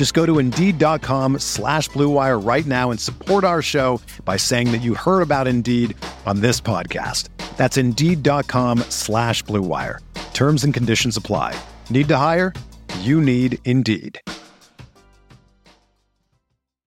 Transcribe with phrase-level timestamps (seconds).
[0.00, 4.80] Just go to Indeed.com slash BlueWire right now and support our show by saying that
[4.80, 7.28] you heard about Indeed on this podcast.
[7.58, 9.98] That's Indeed.com slash BlueWire.
[10.32, 11.54] Terms and conditions apply.
[11.90, 12.54] Need to hire?
[13.00, 14.18] You need Indeed.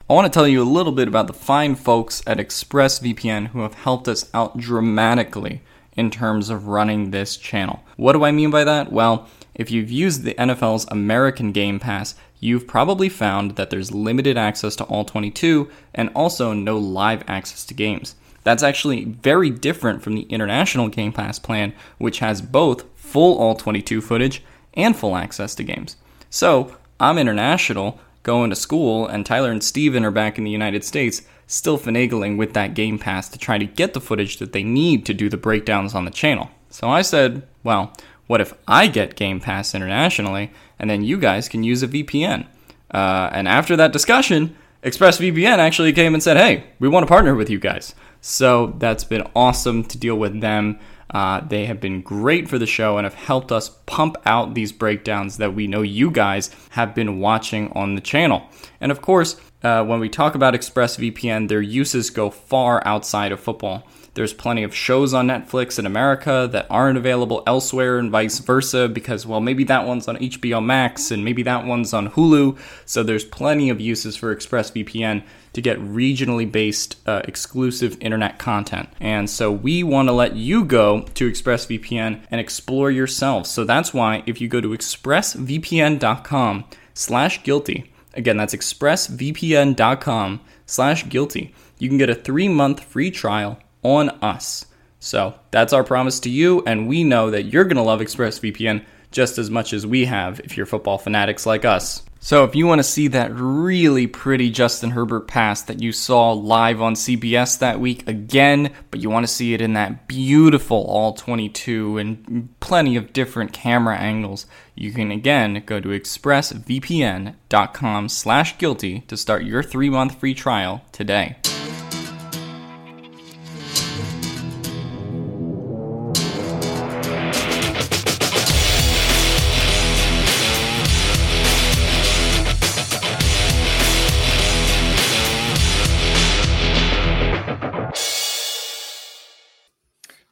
[0.09, 3.59] I want to tell you a little bit about the fine folks at ExpressVPN who
[3.63, 5.63] have helped us out dramatically
[5.97, 7.83] in terms of running this channel.
[7.97, 8.89] What do I mean by that?
[8.89, 14.37] Well, if you've used the NFL's American Game Pass, you've probably found that there's limited
[14.37, 18.15] access to all 22 and also no live access to games.
[18.43, 23.55] That's actually very different from the International Game Pass plan, which has both full all
[23.55, 25.95] 22 footage and full access to games.
[26.29, 30.83] So, I'm international, going to school, and Tyler and Steven are back in the United
[30.83, 34.63] States, still finagling with that Game Pass to try to get the footage that they
[34.63, 36.49] need to do the breakdowns on the channel.
[36.69, 37.93] So I said, well,
[38.31, 42.47] what if I get Game Pass internationally, and then you guys can use a VPN?
[42.89, 47.35] Uh, and after that discussion, ExpressVPN actually came and said, hey, we want to partner
[47.35, 47.93] with you guys.
[48.21, 50.79] So that's been awesome to deal with them.
[51.09, 54.71] Uh, they have been great for the show and have helped us pump out these
[54.71, 58.47] breakdowns that we know you guys have been watching on the channel.
[58.79, 63.41] And of course, uh, when we talk about ExpressVPN, their uses go far outside of
[63.41, 63.85] football.
[64.13, 68.89] There's plenty of shows on Netflix in America that aren't available elsewhere, and vice versa,
[68.89, 72.59] because, well, maybe that one's on HBO Max and maybe that one's on Hulu.
[72.85, 75.23] So there's plenty of uses for ExpressVPN
[75.53, 78.89] to get regionally based uh, exclusive internet content.
[78.99, 83.47] And so we want to let you go to ExpressVPN and explore yourself.
[83.47, 91.55] So that's why if you go to expressvpn.com slash guilty, again, that's expressvpn.com slash guilty,
[91.79, 94.65] you can get a three month free trial on us.
[94.99, 98.85] So that's our promise to you, and we know that you're going to love ExpressVPN
[99.11, 102.03] just as much as we have if you're football fanatics like us.
[102.23, 106.33] So if you want to see that really pretty Justin Herbert pass that you saw
[106.33, 110.85] live on CBS that week again, but you want to see it in that beautiful
[110.85, 118.57] all 22 and plenty of different camera angles, you can again go to expressvpn.com slash
[118.59, 121.37] guilty to start your three-month free trial today.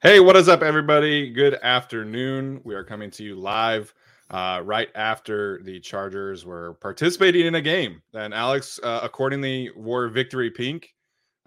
[0.02, 1.30] Hey, what is up, everybody?
[1.30, 2.62] Good afternoon.
[2.64, 3.94] We are coming to you live
[4.32, 8.02] uh, right after the Chargers were participating in a game.
[8.14, 10.96] And Alex uh, accordingly wore victory pink.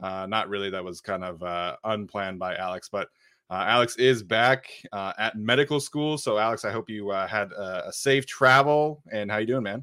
[0.02, 3.08] Uh, not really, that was kind of uh, unplanned by Alex, but
[3.48, 6.18] uh, Alex is back uh, at medical school.
[6.18, 9.02] So, Alex, I hope you had a, a safe travel.
[9.10, 9.82] And how you doing, man?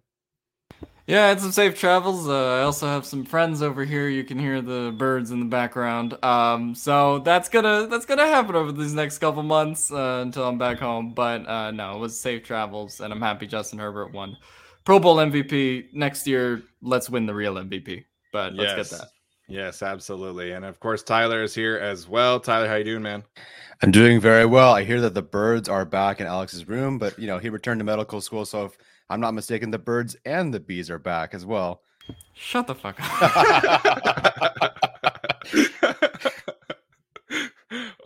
[1.10, 2.30] Yeah, I had some safe travels.
[2.30, 4.10] Uh, I also have some friends over here.
[4.10, 6.24] You can hear the birds in the background.
[6.24, 10.60] Um, so that's gonna that's gonna happen over these next couple months uh, until I'm
[10.60, 11.16] back home.
[11.16, 14.38] But uh, no, it was safe travels, and I'm happy Justin Herbert won
[14.86, 16.62] Pro Bowl MVP next year.
[16.84, 18.06] Let's win the real MVP.
[18.32, 18.92] But let's yes.
[18.92, 19.08] get that.
[19.48, 20.52] Yes, absolutely.
[20.52, 22.40] And of course, Tyler is here as well.
[22.40, 23.24] Tyler, how you doing, man?
[23.82, 24.74] I'm doing very well.
[24.74, 27.80] I hear that the birds are back in Alex's room, but you know he returned
[27.80, 28.78] to medical school, so if
[29.10, 31.82] I'm not mistaken, the birds and the bees are back as well.
[32.34, 33.10] Shut the fuck up.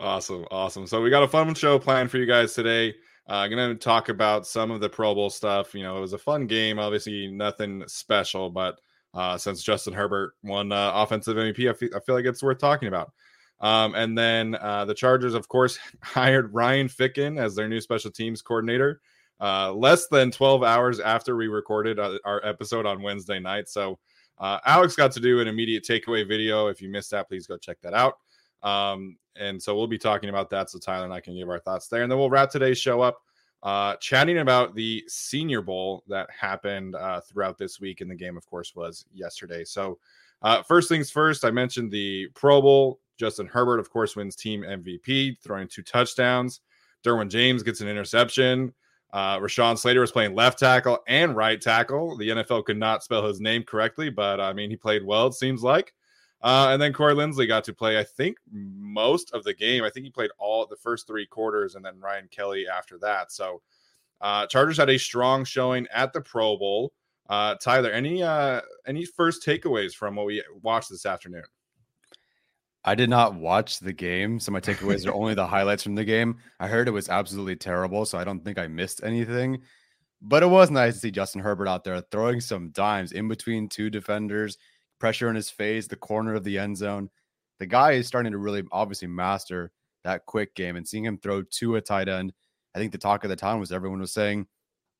[0.00, 0.86] awesome, awesome.
[0.86, 2.94] So we got a fun show planned for you guys today.
[3.26, 5.74] I'm uh, going to talk about some of the Pro Bowl stuff.
[5.74, 6.78] You know, it was a fun game.
[6.78, 8.78] Obviously, nothing special, but
[9.14, 12.58] uh, since Justin Herbert won uh, offensive MVP, I feel, I feel like it's worth
[12.58, 13.12] talking about.
[13.60, 18.10] Um, and then uh, the Chargers, of course, hired Ryan Ficken as their new special
[18.10, 19.00] teams coordinator
[19.44, 23.68] uh, less than 12 hours after we recorded uh, our episode on Wednesday night.
[23.68, 23.98] So
[24.38, 26.68] uh, Alex got to do an immediate takeaway video.
[26.68, 28.20] If you missed that, please go check that out.
[28.62, 30.70] Um, and so we'll be talking about that.
[30.70, 33.02] So Tyler and I can give our thoughts there, and then we'll wrap today's show
[33.02, 33.18] up
[33.62, 38.00] uh, chatting about the Senior Bowl that happened uh, throughout this week.
[38.00, 39.62] And the game, of course, was yesterday.
[39.64, 39.98] So,
[40.40, 43.00] uh, first things first, I mentioned the Pro Bowl.
[43.18, 46.60] Justin Herbert, of course, wins team MVP, throwing two touchdowns.
[47.04, 48.72] Derwin James gets an interception.
[49.14, 52.16] Uh, Rashawn Slater was playing left tackle and right tackle.
[52.16, 55.34] The NFL could not spell his name correctly, but I mean, he played well, it
[55.34, 55.94] seems like.
[56.42, 59.84] Uh, and then Corey Linsley got to play, I think, most of the game.
[59.84, 63.30] I think he played all the first three quarters, and then Ryan Kelly after that.
[63.30, 63.62] So,
[64.20, 66.92] uh, Chargers had a strong showing at the Pro Bowl.
[67.28, 71.44] Uh, Tyler, any uh, any first takeaways from what we watched this afternoon?
[72.84, 76.04] I did not watch the game, so my takeaways are only the highlights from the
[76.04, 76.36] game.
[76.60, 79.62] I heard it was absolutely terrible, so I don't think I missed anything.
[80.20, 83.68] But it was nice to see Justin Herbert out there throwing some dimes in between
[83.68, 84.58] two defenders
[84.98, 87.10] pressure in his face, the corner of the end zone.
[87.58, 89.70] The guy is starting to really obviously master
[90.02, 92.32] that quick game and seeing him throw to a tight end.
[92.74, 94.46] I think the talk of the town was everyone was saying,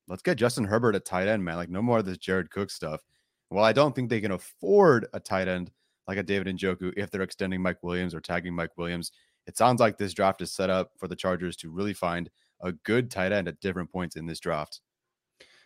[0.07, 1.55] let's get Justin Herbert a tight end, man.
[1.57, 3.01] Like, no more of this Jared Cook stuff.
[3.49, 5.71] Well, I don't think they can afford a tight end
[6.07, 9.11] like a David Njoku if they're extending Mike Williams or tagging Mike Williams.
[9.47, 12.29] It sounds like this draft is set up for the Chargers to really find
[12.61, 14.81] a good tight end at different points in this draft.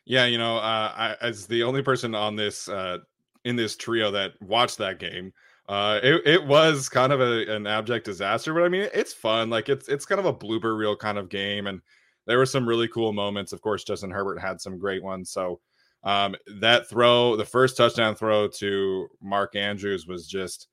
[0.06, 2.97] Yeah, you know, uh, I, as the only person on this uh,
[3.45, 5.33] in this trio that watched that game.
[5.68, 9.51] Uh, it, it was kind of a, an abject disaster, but I mean, it's fun.
[9.51, 11.80] Like it's it's kind of a blooper reel kind of game, and
[12.25, 13.53] there were some really cool moments.
[13.53, 15.30] Of course, Justin Herbert had some great ones.
[15.30, 15.59] So
[16.03, 20.67] um, that throw, the first touchdown throw to Mark Andrews was just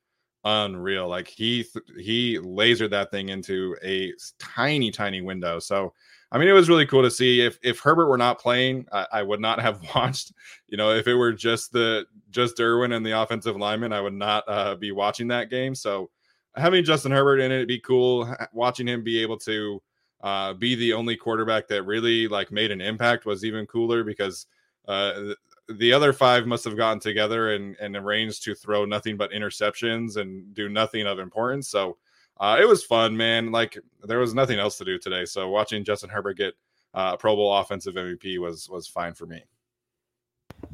[0.45, 1.09] unreal.
[1.09, 1.65] Like he
[1.99, 5.59] he lasered that thing into a tiny tiny window.
[5.59, 5.93] So
[6.33, 7.41] I mean, it was really cool to see.
[7.41, 10.33] If if Herbert were not playing, I, I, would not have watched.
[10.69, 14.15] You know, if it were just the just Derwin and the offensive lineman, I would
[14.15, 15.75] not uh, be watching that game.
[15.75, 16.11] So
[16.55, 18.33] having Justin Herbert in it, it'd be cool.
[18.53, 19.83] Watching him be able to
[20.23, 24.47] uh, be the only quarterback that really like made an impact was even cooler because
[24.89, 25.35] uh,
[25.69, 30.17] the other five must have gotten together and, and arranged to throw nothing but interceptions
[30.17, 31.69] and do nothing of importance.
[31.69, 31.97] So
[32.39, 33.51] uh, it was fun, man.
[33.51, 36.55] Like there was nothing else to do today, so watching Justin Herbert get
[36.95, 39.43] uh, Pro Bowl offensive MVP was was fine for me.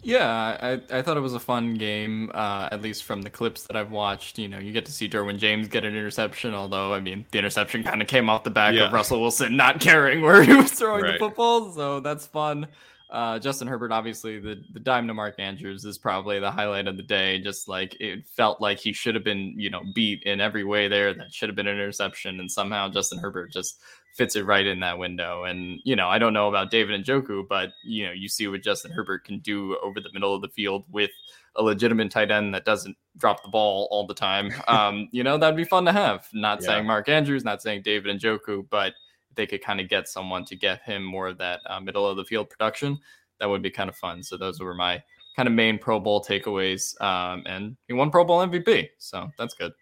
[0.02, 3.64] Yeah, I, I thought it was a fun game, uh, at least from the clips
[3.64, 4.38] that I've watched.
[4.38, 7.38] You know, you get to see Derwin James get an interception, although, I mean, the
[7.38, 8.86] interception kind of came off the back yeah.
[8.86, 11.12] of Russell Wilson not caring where he was throwing right.
[11.12, 12.66] the football, so that's fun.
[13.12, 16.96] Uh, Justin Herbert, obviously, the the dime to Mark Andrews is probably the highlight of
[16.96, 17.38] the day.
[17.42, 20.88] Just like it felt like he should have been, you know, beat in every way
[20.88, 21.12] there.
[21.12, 23.80] That should have been an interception, and somehow Justin Herbert just
[24.16, 25.44] fits it right in that window.
[25.44, 28.62] And you know, I don't know about David Njoku, but you know, you see what
[28.62, 31.10] Justin Herbert can do over the middle of the field with
[31.56, 34.50] a legitimate tight end that doesn't drop the ball all the time.
[34.68, 36.26] Um, you know, that'd be fun to have.
[36.32, 36.68] Not yeah.
[36.68, 38.94] saying Mark Andrews, not saying David Njoku, but
[39.34, 42.16] they could kind of get someone to get him more of that uh, middle of
[42.16, 42.98] the field production,
[43.40, 44.22] that would be kind of fun.
[44.22, 45.02] So those were my
[45.36, 47.00] kind of main Pro Bowl takeaways.
[47.00, 49.72] Um, and he won Pro Bowl MVP, so that's good.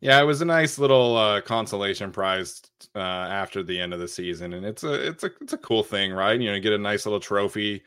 [0.00, 2.60] Yeah, it was a nice little uh, consolation prize
[2.94, 5.82] uh, after the end of the season, and it's a it's a it's a cool
[5.82, 6.38] thing, right?
[6.38, 7.82] You know, you get a nice little trophy.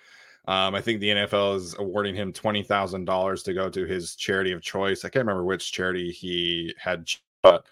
[0.48, 4.16] Um, I think the NFL is awarding him twenty thousand dollars to go to his
[4.16, 5.06] charity of choice.
[5.06, 7.10] I can't remember which charity he had,
[7.44, 7.66] but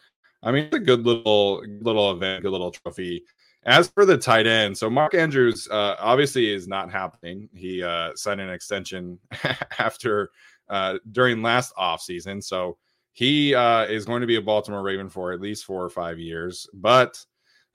[0.44, 3.24] I mean, it's a good little little event, good little trophy.
[3.66, 7.48] As for the tight end, so Mark Andrews uh, obviously is not happening.
[7.54, 9.18] He uh, signed an extension
[9.80, 10.32] after
[10.70, 12.44] uh, during last offseason.
[12.44, 12.78] So
[13.14, 16.20] he uh, is going to be a Baltimore Raven for at least four or five
[16.20, 16.68] years.
[16.74, 17.24] But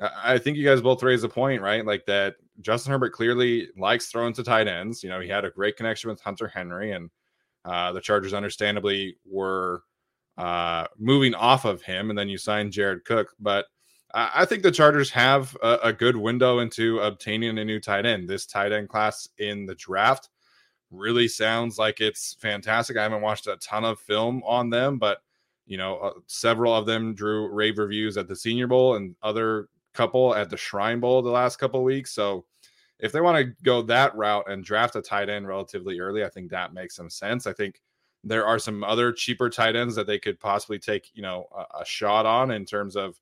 [0.00, 1.84] I think you guys both raised a point, right?
[1.84, 5.02] Like that Justin Herbert clearly likes throwing to tight ends.
[5.02, 7.10] You know, he had a great connection with Hunter Henry, and
[7.64, 9.82] uh, the Chargers understandably were
[10.38, 13.34] uh, moving off of him, and then you sign Jared Cook.
[13.40, 13.66] But
[14.14, 18.28] I think the Chargers have a, a, good window into obtaining a new tight end.
[18.28, 20.30] This tight end class in the draft
[20.90, 22.96] really sounds like it's fantastic.
[22.96, 25.18] I haven't watched a ton of film on them, but
[25.66, 29.68] you know, uh, several of them drew rave reviews at the Senior Bowl and other
[29.92, 32.12] couple at the Shrine Bowl the last couple weeks.
[32.12, 32.46] So
[33.00, 36.28] if they want to go that route and draft a tight end relatively early, I
[36.28, 37.46] think that makes some sense.
[37.46, 37.82] I think
[38.24, 41.80] there are some other cheaper tight ends that they could possibly take, you know, a,
[41.80, 43.20] a shot on in terms of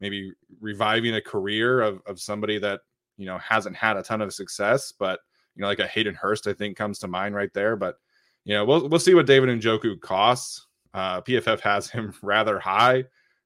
[0.00, 2.80] maybe reviving a career of, of somebody that,
[3.16, 5.20] you know, hasn't had a ton of success, but
[5.58, 7.74] you know, like a Hayden Hurst, I think comes to mind right there.
[7.74, 7.98] But
[8.44, 10.66] you know, we'll we'll see what David and Njoku costs.
[10.94, 13.00] Uh, PFF has him rather high.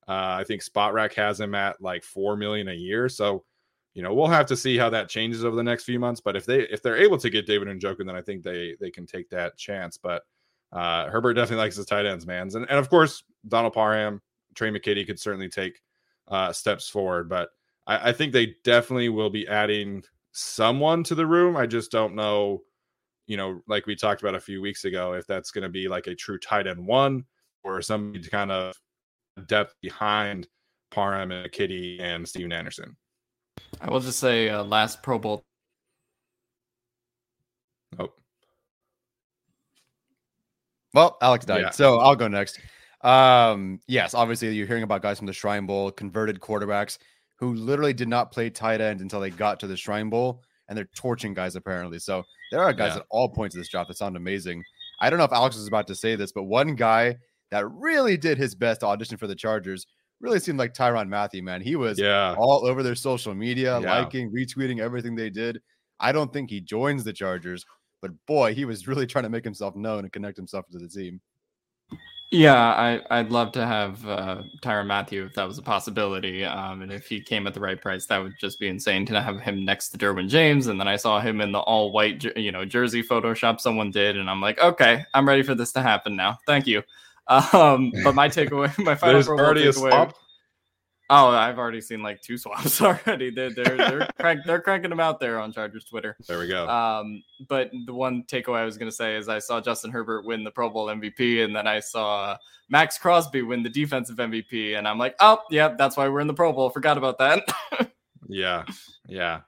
[0.07, 3.09] Uh, I think Spotrac has him at like four million a year.
[3.09, 3.45] So,
[3.95, 6.21] you know, we'll have to see how that changes over the next few months.
[6.21, 8.91] But if they if they're able to get David Njoku, then I think they they
[8.91, 9.97] can take that chance.
[9.97, 10.23] But
[10.73, 12.49] uh, Herbert definitely likes his tight ends, man.
[12.55, 14.21] And, and of course, Donald Parham,
[14.55, 15.81] Tre' McKitty could certainly take
[16.29, 17.29] uh, steps forward.
[17.29, 17.51] But
[17.87, 20.03] I, I think they definitely will be adding
[20.33, 21.57] someone to the room.
[21.57, 22.63] I just don't know,
[23.27, 25.89] you know, like we talked about a few weeks ago, if that's going to be
[25.89, 27.25] like a true tight end one
[27.65, 28.75] or somebody to kind of
[29.47, 30.49] depth behind
[30.91, 32.97] Parham and Kitty and Stephen Anderson.
[33.81, 35.43] I will just say uh, last Pro Bowl.
[37.99, 38.09] Oh.
[40.95, 41.71] Well, Alex died, Yeah.
[41.71, 42.61] so I'll go next.
[43.03, 46.99] Um, yes, obviously you're hearing about guys from the Shrine Bowl, converted quarterbacks
[47.39, 50.79] who literally did not play tight end until they got to the Shrine Bowl, and
[50.79, 51.99] they're torching guys apparently.
[51.99, 52.23] So
[52.53, 52.99] there are guys Yeah.
[53.01, 54.63] at all points of this draft that sound amazing.
[55.01, 57.17] I don't know if Alex was about to say this, but one guy
[57.51, 59.87] that really did his best to audition for the Chargers
[60.21, 61.61] really seemed like Tyrann Mathieu, man.
[61.61, 62.37] He was Yeah.
[62.39, 63.99] all over their social media, Yeah.
[63.99, 65.61] liking, retweeting everything they did.
[65.99, 67.65] I don't think he joins the Chargers,
[68.03, 70.89] but boy, he was really trying to make himself known and connect himself to the
[70.89, 71.21] team.
[72.33, 76.47] Yeah, I, I'd love to have uh, Tyrann Mathieu if that was a possibility.
[76.47, 79.21] Um, and if he came at the right price, that would just be insane to
[79.21, 80.69] have him next to Derwin James.
[80.69, 84.17] And then I saw him in the all white, you know, jersey Photoshop someone did,
[84.17, 86.39] and I'm like, okay, I'm ready for this to happen now.
[86.47, 86.83] Thank you.
[87.29, 90.17] Um, but my takeaway, my final There's Pro Bowl already a takeaway- swap.
[91.15, 93.31] Oh, I've already seen like two swaps already.
[93.31, 96.17] They're they're they're, crank, they're cranking them out there on Chargers Twitter.
[96.27, 96.67] There we go.
[96.67, 100.25] Um, but the one takeaway I was going to say is I saw Justin Herbert
[100.25, 102.39] win the Pro Bowl MVP, and then I saw
[102.71, 106.27] Maxx Crosby win the defensive MVP, and I'm like, oh, yeah, that's why we're in
[106.27, 106.71] the Pro Bowl.
[106.71, 107.43] Forgot about that.
[108.29, 108.65] Yeah,
[109.07, 109.41] yeah.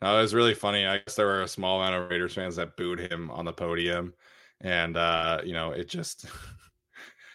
[0.00, 0.84] No, it was really funny.
[0.84, 3.52] I guess there were a small amount of Raiders fans that booed him on the
[3.52, 4.14] podium,
[4.62, 6.26] and uh, you know, it just,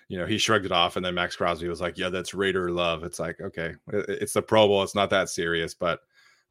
[0.08, 2.72] you know, he shrugged it off, and then Maxx Crosby was like, "Yeah, that's Raider
[2.72, 4.84] love." It's like, okay, it's the Pro Bowl.
[4.84, 6.00] It's not that serious, but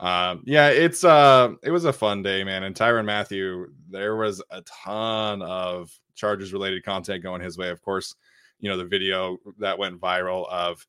[0.01, 2.65] um, yeah, it's uh, it was a fun day, man.
[2.65, 7.71] And Tyrann Mathieu, there was a ton of Chargers related content going his way.
[7.71, 8.15] Of course,
[8.61, 10.87] you know the video that went viral of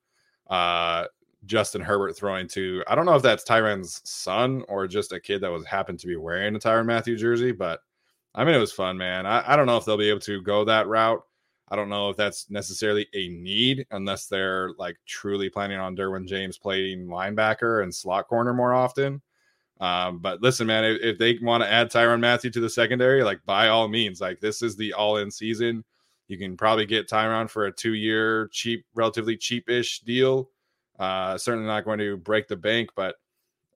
[0.48, 1.06] uh
[1.46, 5.42] Justin Herbert throwing to I don't know if that's Tyrann's son or just a kid
[5.42, 7.82] that was happened to be wearing a Tyrann Mathieu jersey, but
[8.36, 9.26] I mean it was fun, man.
[9.26, 11.24] I, I don't know if they'll be able to go that route.
[11.70, 16.28] I don't know if that's necessarily a need unless they're like truly planning on Derwin
[16.28, 19.22] James playing linebacker and slot corner more often.
[19.80, 23.24] Um, but listen, man, if, if they want to add Tyrann Mathieu to the secondary,
[23.24, 25.84] like by all means, like this is the all-in season.
[26.28, 30.50] You can probably get Tyrann for a two-year cheap, relatively cheap-ish deal.
[30.98, 33.16] Uh, certainly not going to break the bank, but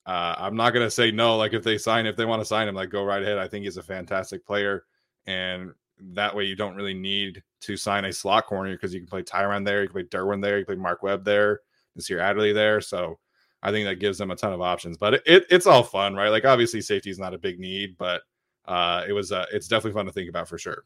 [0.06, 1.38] uh, I'm not going to say no.
[1.38, 3.38] Like if they sign, if they want to sign him, like go right ahead.
[3.38, 4.86] I think he's a fantastic player,
[5.28, 5.72] and
[6.14, 9.24] that way you don't really need to sign a slot corner because you can play
[9.24, 11.62] Tyrann there, you can play Derwin there, you can play Mark Webb there,
[11.96, 12.82] Nasir Adderley there.
[12.82, 13.20] So
[13.64, 14.98] I think that gives them a ton of options.
[14.98, 16.30] But it, it it's all fun, right?
[16.30, 18.22] Like obviously safety is not a big need, but
[18.66, 20.84] uh, it was uh, it's definitely fun to think about for sure.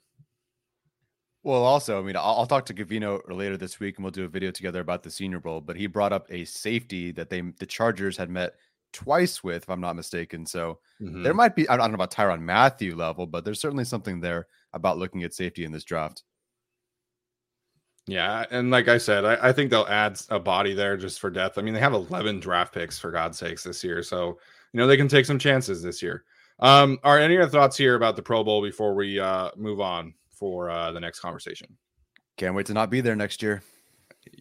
[1.44, 4.24] Well, also, I mean, I'll, I'll talk to Gavino later this week, and we'll do
[4.26, 5.62] a video together about the Senior Bowl.
[5.62, 8.56] But he brought up a safety that they the Chargers had met
[8.94, 10.46] twice with, if I'm not mistaken.
[10.46, 11.24] So Mhm.
[11.24, 14.48] there might be I don't know about Tyrann Mathieu level, but there's certainly something there
[14.76, 16.22] about looking at safety in this draft.
[18.08, 21.32] Yeah, and like I said, I, I think they'll add a body there just for
[21.32, 21.58] depth.
[21.58, 24.38] I mean, they have 11 draft picks for God's sakes this year, so
[24.74, 26.24] you know they can take some chances this year.
[26.60, 30.14] Um, are any other thoughts here about the Pro Bowl before we uh, move on
[30.30, 31.76] for uh, the next conversation?
[32.38, 33.64] Can't wait to not be there next year.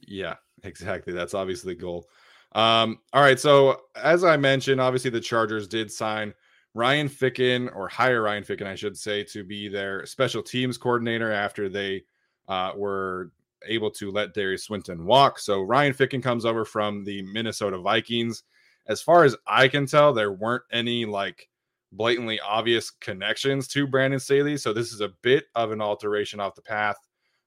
[0.06, 1.14] Yeah, exactly.
[1.14, 2.08] That's obviously the goal.
[2.52, 3.40] Um, all right.
[3.40, 6.34] So as I mentioned, obviously the Chargers did sign
[6.74, 11.30] Ryan Ficken or hire Ryan Ficken, I should say, to be their special teams coordinator
[11.30, 12.02] after they
[12.48, 13.30] uh, were
[13.66, 15.38] able to let Derius Swinton walk.
[15.38, 18.42] So Ryan Ficken comes over from the Minnesota Vikings.
[18.86, 21.48] As far as I can tell, there weren't any like
[21.92, 24.56] blatantly obvious connections to Brandon Staley.
[24.56, 26.96] So this is a bit of an alteration off the path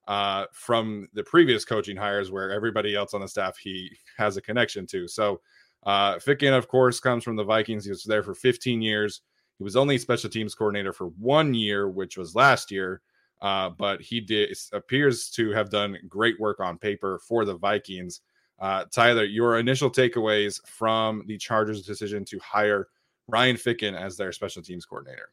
[0.08, 4.42] uh, from the previous coaching hires where everybody else on the staff he has a
[4.42, 5.06] connection to.
[5.06, 5.40] So
[5.84, 7.84] uh, Ficken, of course, comes from the Vikings.
[7.84, 9.22] He was there for 15 years.
[9.58, 13.00] He was only special teams coordinator for one year, which was last year.
[13.40, 18.20] Uh, but he did appears to have done great work on paper for the Vikings.
[18.58, 22.88] Uh, Tyler, your initial takeaways from the Chargers' decision to hire
[23.28, 25.30] Ryan Ficken as their special teams coordinator.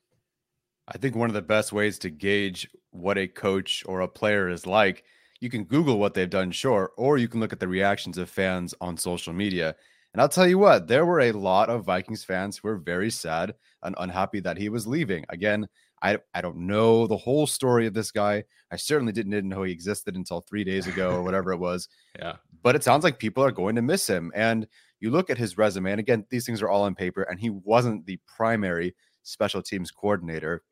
[0.88, 4.50] I think one of the best ways to gauge what a coach or a player
[4.50, 5.04] is like,
[5.40, 8.30] you can Google what they've done, sure, or you can look at the reactions of
[8.30, 9.76] fans on social media.
[10.16, 13.12] And I'll tell you what, there were a lot of Vikings fans who were very
[13.12, 13.54] sad
[13.84, 15.26] and unhappy that he was leaving.
[15.28, 15.68] Again,
[16.02, 18.46] I, I don't know the whole story of this guy.
[18.72, 21.90] I certainly didn't, know he existed until three days ago or whatever it was.
[22.18, 22.38] Yeah.
[22.64, 24.32] But it sounds like people are going to miss him.
[24.34, 24.68] And
[25.02, 27.50] you look at his resume, and again, these things are all on paper, and he
[27.50, 30.64] wasn't the primary special teams coordinator.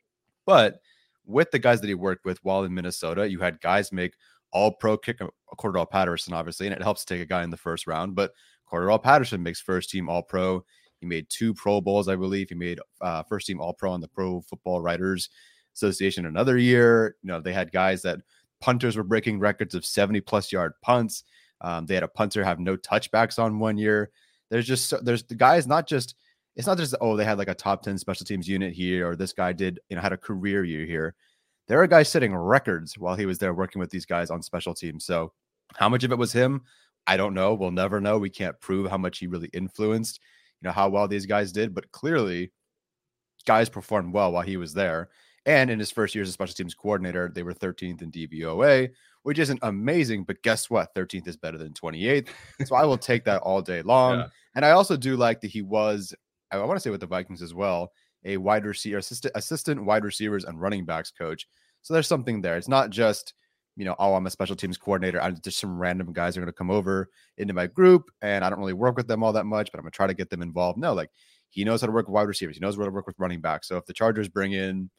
[0.45, 0.79] But
[1.25, 4.13] with the guys that he worked with while in Minnesota, you had guys make
[4.53, 7.50] all pro kick uh, Cordarrelle Patterson, obviously, and it helps to take a guy in
[7.50, 8.15] the first round.
[8.15, 8.31] But
[8.73, 10.65] Cordarrelle Patterson makes first team All Pro.
[10.99, 12.49] He made two Pro Bowls, I believe.
[12.49, 15.29] He made uh, first team All Pro on the Pro Football Writers
[15.75, 17.15] Association another year.
[17.21, 18.19] You know, they had guys that
[18.61, 21.23] punters were breaking records of 70 plus yard punts.
[21.61, 24.09] Um, they had a punter have no touchbacks on one year.
[24.49, 26.15] There's just there's the guys not just
[26.55, 29.15] it's not just oh they had like a top 10 special teams unit here or
[29.15, 31.15] this guy did you know had a career year here.
[31.67, 34.73] There are guys setting records while he was there working with these guys on special
[34.73, 35.05] teams.
[35.05, 35.31] So
[35.75, 36.61] how much of it was him?
[37.07, 37.53] I don't know.
[37.53, 38.17] We'll never know.
[38.17, 40.19] We can't prove how much he really influenced,
[40.62, 42.51] you know, how well these guys did, but clearly
[43.45, 45.10] guys performed well while he was there.
[45.45, 48.89] And in his first year as a special teams coordinator, they were 13th in DVOA,
[49.24, 50.95] which isn't amazing, but guess what?
[50.95, 52.29] 13th is better than 28th.
[52.65, 54.19] So I will take that all day long.
[54.19, 54.27] Yeah.
[54.55, 56.13] And I also do like that he was,
[56.51, 57.91] I want to say with the Vikings as well,
[58.24, 61.48] a wide receiver, assistant, assistant wide receivers and running backs coach.
[61.81, 62.55] So there's something there.
[62.55, 63.33] It's not just,
[63.75, 65.21] you know, oh, I'm a special teams coordinator.
[65.21, 68.49] I'm just some random guys are going to come over into my group and I
[68.49, 70.29] don't really work with them all that much, but I'm going to try to get
[70.29, 70.77] them involved.
[70.77, 71.09] No, like
[71.49, 72.55] he knows how to work with wide receivers.
[72.55, 73.67] He knows how to work with running backs.
[73.67, 74.89] So if the Chargers bring in,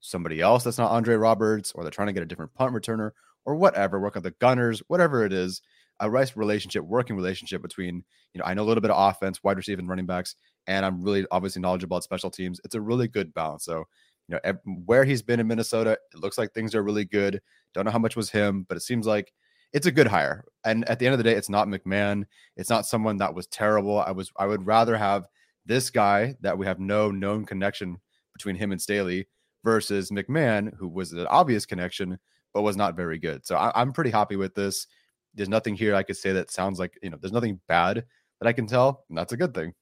[0.00, 3.10] somebody else that's not Andre Roberts, or they're trying to get a different punt returner,
[3.44, 5.62] or whatever, work on the gunners, whatever it is,
[6.00, 9.42] a nice relationship, working relationship between, you know, I know a little bit of offense,
[9.42, 10.34] wide receiver, and running backs,
[10.66, 12.60] and I'm really obviously knowledgeable about special teams.
[12.64, 13.64] It's a really good balance.
[13.64, 13.84] So,
[14.30, 17.40] you know, where he's been in Minnesota, it looks like things are really good.
[17.74, 19.32] Don't know how much was him, but it seems like
[19.72, 20.44] it's a good hire.
[20.64, 22.24] And at the end of the day, it's not McMahon.
[22.56, 24.00] It's not someone that was terrible.
[24.00, 25.26] I was I would rather have
[25.66, 27.98] this guy that we have no known connection
[28.32, 29.26] between him and Staley
[29.64, 32.18] versus McMahon, who was an obvious connection,
[32.54, 33.46] but was not very good.
[33.46, 34.86] So I, am pretty happy with this.
[35.34, 38.04] There's nothing here I could say that sounds like, you know, there's nothing bad
[38.40, 39.04] that I can tell.
[39.08, 39.74] And that's a good thing.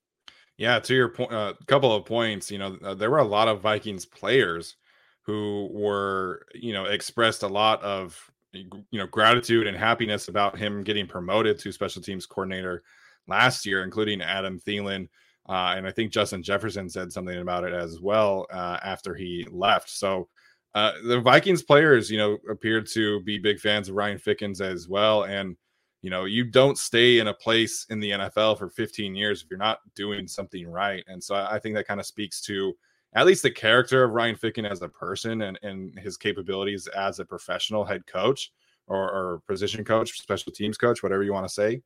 [0.58, 0.78] Yeah.
[0.80, 3.48] To your point, a uh, couple of points, you know, uh, there were a lot
[3.48, 4.76] of Vikings players
[5.22, 8.18] who were, you know, expressed a lot of,
[8.52, 12.82] you know, gratitude and happiness about him getting promoted to special teams coordinator
[13.26, 15.08] last year, including Adam Thielen
[15.48, 19.46] uh, and I think Justin Jefferson said something about it as well uh, after he
[19.50, 19.88] left.
[19.88, 20.28] So
[20.74, 24.88] uh, the Vikings players, you know, appeared to be big fans of Ryan Fickens as
[24.88, 25.24] well.
[25.24, 25.56] And,
[26.02, 29.50] you know, you don't stay in a place in the NFL for 15 years if
[29.50, 31.04] you're not doing something right.
[31.08, 32.74] And so I think that kind of speaks to
[33.14, 37.18] at least the character of Ryan Ficken as a person and, and his capabilities as
[37.18, 38.52] a professional head coach
[38.86, 41.82] or, or position coach, special teams coach, whatever you want to say.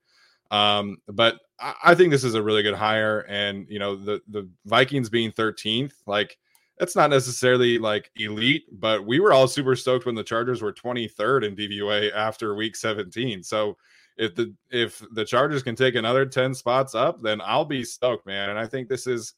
[0.51, 4.21] Um, but I, I think this is a really good hire, and you know the
[4.29, 6.39] the Vikings being 13th, like
[6.79, 10.73] that's not necessarily like elite, but we were all super stoked when the Chargers were
[10.73, 13.43] 23rd in DVOA after Week 17.
[13.43, 13.77] So
[14.17, 18.27] if the if the Chargers can take another 10 spots up, then I'll be stoked,
[18.27, 18.51] man.
[18.51, 19.35] And I think this is,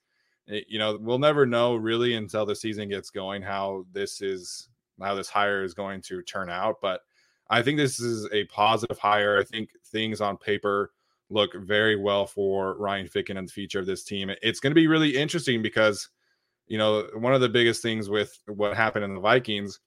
[0.48, 4.68] eh, you know, we'll never know really until the season gets going how this is
[5.00, 6.76] how this hire is going to turn out.
[6.80, 7.00] But
[7.50, 9.38] I think this is a positive hire.
[9.38, 10.92] I think things on paper
[11.30, 14.30] look very well for Ryan Ficken and the future of this team.
[14.42, 16.08] It's going to be really interesting because,
[16.66, 19.80] you know, one of the biggest things with what happened in the Vikings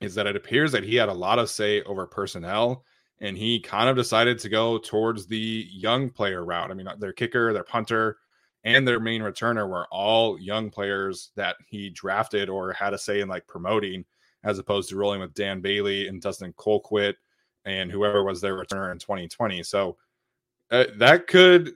[0.00, 2.84] is that it appears that he had a lot of say over personnel
[3.20, 6.70] and he kind of decided to go towards the young player route.
[6.70, 8.18] I mean, their kicker, their punter,
[8.64, 13.20] and their main returner were all young players that he drafted or had a say
[13.20, 14.04] in like promoting,
[14.44, 17.14] as opposed to rolling with Dan Bailey and Dustin Colquitt
[17.64, 19.62] and whoever was their returner in 2020.
[19.62, 19.96] So
[20.70, 21.72] uh, that could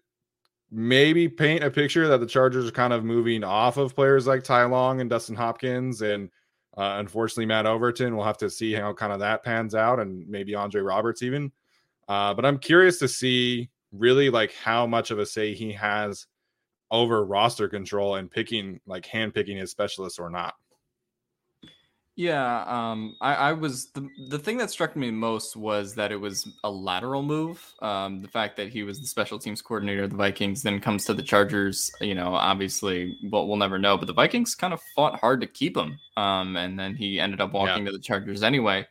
[0.71, 4.43] maybe paint a picture that the Chargers are kind of moving off of players like
[4.43, 6.31] Ty Long and Dustin Hopkins and
[6.77, 8.17] uh, unfortunately Matt Overton.
[8.17, 11.53] We'll have to see how kind of that pans out and maybe Andre Roberts even.
[12.09, 16.27] Uh, but I'm curious to see really like how much of a say he has
[16.91, 20.55] over roster control and picking like hand picking his specialists or not.
[22.15, 26.21] Yeah, um, I, I was the the thing that struck me most was that it
[26.21, 27.75] was a lateral move.
[27.81, 31.07] Um, the fact that he was the special teams coordinator of the Vikings, then comes
[31.07, 31.91] to the Chargers.
[32.03, 33.97] You know, obviously, well, we'll never know.
[33.97, 37.41] But the Vikings kind of fought hard to keep him, um, and then he ended
[37.41, 37.93] up walking yeah.
[37.93, 38.87] to the Chargers anyway.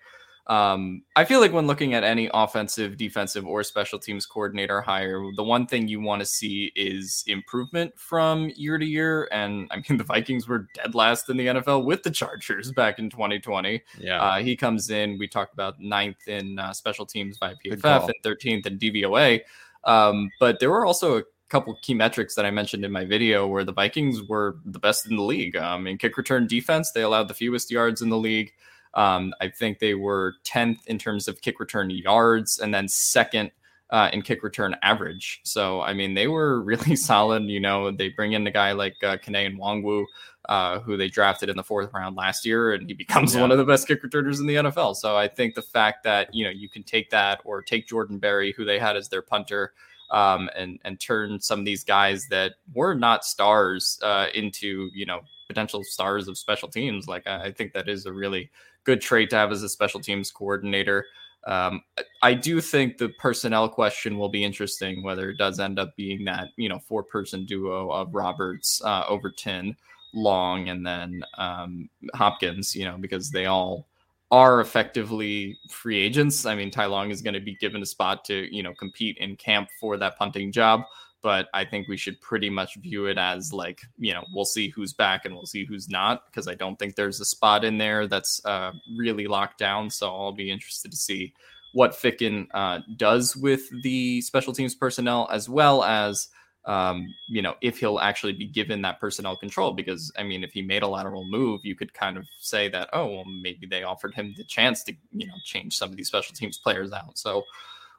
[0.51, 5.23] Um, I feel like when looking at any offensive, defensive, or special teams coordinator hire,
[5.37, 9.29] the one thing you want to see is improvement from year to year.
[9.31, 12.99] And I mean, the Vikings were dead last in the NFL with the Chargers back
[12.99, 13.81] in 2020.
[13.97, 15.17] Yeah, uh, he comes in.
[15.17, 19.39] We talked about ninth in uh, special teams by PFF and 13th in DVOA.
[19.85, 23.47] Um, but there were also a couple key metrics that I mentioned in my video
[23.47, 25.55] where the Vikings were the best in the league.
[25.55, 28.51] Um, in kick return defense, they allowed the fewest yards in the league.
[28.93, 33.51] Um, I think they were 10th in terms of kick return yards and then second
[33.91, 35.41] uh, in kick return average.
[35.43, 37.43] So, I mean, they were really solid.
[37.43, 40.05] You know, they bring in a guy like uh, and Nwangwu,
[40.49, 43.41] uh, who they drafted in the fourth round last year, and he becomes yeah.
[43.41, 44.95] one of the best kick returners in the NFL.
[44.95, 48.17] So, I think the fact that, you know, you can take that or take Jordan
[48.17, 49.73] Berry, who they had as their punter,
[50.09, 55.05] um, and and turn some of these guys that were not stars uh, into you
[55.05, 57.07] know potential stars of special teams.
[57.07, 58.51] Like I, I think that is a really
[58.83, 61.05] good trait to have as a special teams coordinator.
[61.45, 61.81] Um,
[62.21, 66.25] I do think the personnel question will be interesting, whether it does end up being
[66.25, 69.75] that you know four person duo of Roberts, uh, Overton,
[70.13, 72.75] Long, and then um, Hopkins.
[72.75, 73.87] You know because they all
[74.31, 76.45] are effectively free agents.
[76.45, 79.17] I mean, Ty Long is going to be given a spot to, you know, compete
[79.17, 80.83] in camp for that punting job.
[81.23, 84.69] But I think we should pretty much view it as like, you know, we'll see
[84.69, 87.77] who's back and we'll see who's not, because I don't think there's a spot in
[87.77, 89.89] there that's uh, really locked down.
[89.91, 91.33] So I'll be interested to see
[91.73, 96.27] what Ficken uh, does with the special teams personnel, as well as
[96.65, 99.73] um, you know, if he'll actually be given that personnel control.
[99.73, 102.89] Because I mean, if he made a lateral move, you could kind of say that,
[102.93, 106.07] oh, well, maybe they offered him the chance to, you know, change some of these
[106.07, 107.17] special teams players out.
[107.17, 107.43] So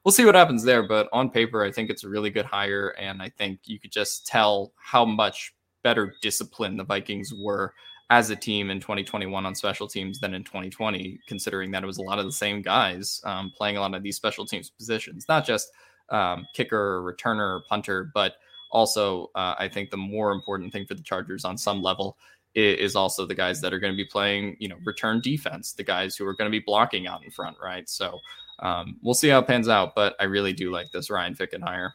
[0.05, 0.87] we'll see what happens there.
[0.87, 3.93] But on paper, I think it's a really good hire, and I think you could
[3.93, 7.75] just tell how much better disciplined the Vikings were
[8.11, 11.99] as a team in 2021 on special teams than in 2020, considering that it was
[11.99, 15.25] a lot of the same guys um, playing a lot of these special teams positions,
[15.29, 15.71] not just
[16.11, 18.35] um, kicker, returner, punter, but
[18.71, 22.17] also, uh, I think the more important thing for the Chargers on some level
[22.55, 25.83] is also the guys that are going to be playing, you know, return defense, the
[25.83, 27.89] guys who are going to be blocking out in front, right?
[27.89, 28.19] So
[28.63, 31.63] um, we'll see how it pans out, but I really do like this Ryan Ficken
[31.63, 31.95] hire.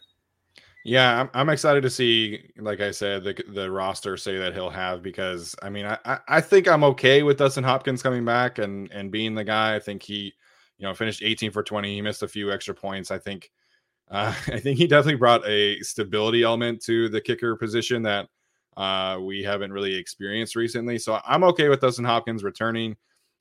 [0.84, 5.02] Yeah, I'm, excited to see, like I said, the the roster say that he'll have
[5.02, 9.12] because I mean I, I think I'm okay with Dustin Hopkins coming back and and
[9.12, 9.76] being the guy.
[9.76, 10.34] I think he,
[10.78, 11.94] you know, finished 18 for 20.
[11.94, 13.12] He missed a few extra points.
[13.12, 13.52] I think
[14.12, 18.30] uh, I think he definitely brought a stability element to the kicker position that
[18.78, 21.00] uh, we haven't really experienced recently.
[21.00, 22.96] So I'm okay with Dustin Hopkins returning.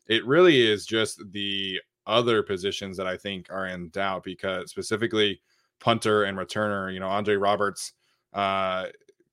[0.09, 5.41] It really is just the other positions that I think are in doubt because specifically
[5.81, 7.93] punter and returner, you know, Andre Roberts
[8.33, 8.87] uh,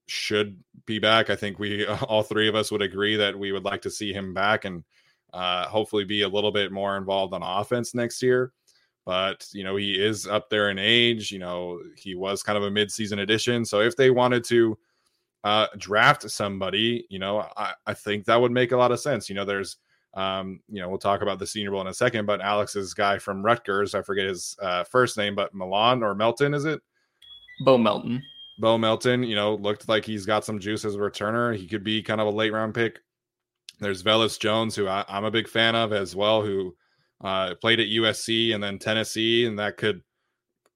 [0.08, 1.30] should be back.
[1.30, 4.14] I think we all three of us would agree that we would like to see
[4.14, 4.84] him back and
[5.34, 8.52] uh, hopefully be a little bit more involved on offense next year.
[9.06, 12.64] But you know he is up there in age you know he was kind of
[12.64, 13.66] a mid-season addition.
[13.66, 14.78] So if they wanted to
[15.44, 19.28] uh, draft somebody you know I, I think that would make a lot of sense.
[19.28, 19.78] You know there's
[20.16, 23.18] um, you know we'll talk about the senior bowl in a second but alex's guy
[23.18, 26.82] from rutgers i forget his uh, first name but milan or melton is it
[27.66, 28.22] bo melton
[28.60, 31.84] bo melton you know looked like he's got some juice as a returner he could
[31.84, 33.00] be kind of a late round pick
[33.80, 36.76] there's velus jones who I, i'm a big fan of as well who
[37.24, 40.02] uh, played at USC and then Tennessee, and that could,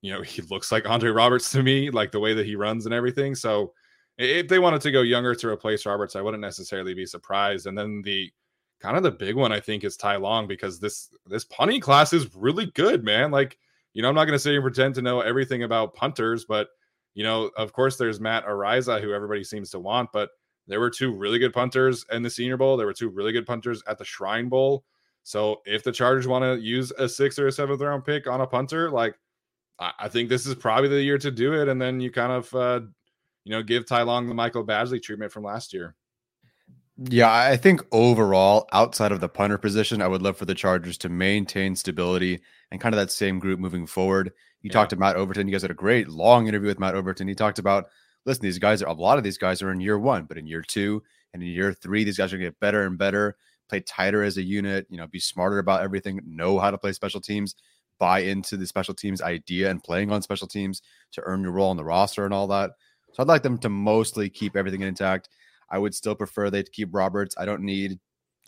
[0.02, 2.86] you know, he looks like Andre Roberts to me, like the way that he runs
[2.86, 3.36] and everything.
[3.36, 3.73] So
[4.17, 7.67] if they wanted to go younger to replace Roberts, I wouldn't necessarily be surprised.
[7.67, 8.32] And then the
[8.79, 12.13] kind of the big one I think is Ty Long because this this punting class
[12.13, 13.31] is really good, man.
[13.31, 13.57] Like,
[13.93, 16.69] you know, I'm not going to say and pretend to know everything about punters, but
[17.15, 20.29] you know, of course, there's Matt Araiza who everybody seems to want, but
[20.67, 22.77] there were two really good punters in the Senior Bowl.
[22.77, 24.83] There were two really good punters at the Shrine Bowl.
[25.23, 28.39] So if the Chargers want to use a sixth or a seventh round pick on
[28.39, 29.15] a punter, like
[29.77, 31.67] I, I think this is probably the year to do it.
[31.67, 32.79] And then you kind of, uh,
[33.43, 35.96] you know, give Ty Long the Michael Badgley treatment from last year.
[36.97, 40.97] Yeah, I think overall, outside of the punter position, I would love for the Chargers
[40.99, 44.33] to maintain stability and kind of that same group moving forward.
[44.62, 44.73] You yeah.
[44.73, 45.47] talked to Matt Overton.
[45.47, 47.27] You guys had a great long interview with Matt Overton.
[47.27, 47.86] He talked about,
[48.25, 50.47] listen, these guys are a lot of these guys are in year one, but in
[50.47, 53.36] year two and in year three, these guys are going to get better and better
[53.69, 56.93] play tighter as a unit, you know, be smarter about everything, know how to play
[56.93, 57.55] special teams,
[57.99, 60.81] buy into the special teams idea and playing on special teams
[61.12, 62.71] to earn your role on the roster and all that.
[63.13, 65.29] So I'd like them to mostly keep everything intact.
[65.69, 67.36] I would still prefer they keep Roberts.
[67.38, 67.99] I don't need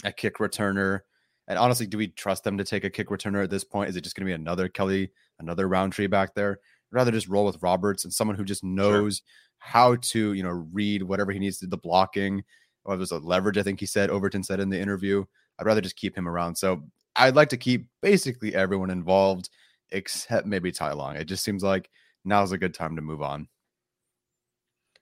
[0.04, 1.02] a kick returner.
[1.48, 3.90] And honestly, do we trust them to take a kick returner at this point?
[3.90, 6.52] Is it just going to be another Kelley, another Rountree back there?
[6.52, 9.26] I'd rather just roll with Roberts and someone who just knows sure.
[9.58, 12.44] how to, you know, read whatever he needs to do, the blocking
[12.90, 15.24] well, it was a leverage, I think he said, Overton said in the interview.
[15.60, 16.56] I'd rather just keep him around.
[16.56, 16.84] So
[17.16, 19.50] I'd like to keep basically everyone involved
[19.92, 21.16] except maybe Ty Long.
[21.16, 21.90] It just seems like
[22.24, 23.48] now's a good time to move on.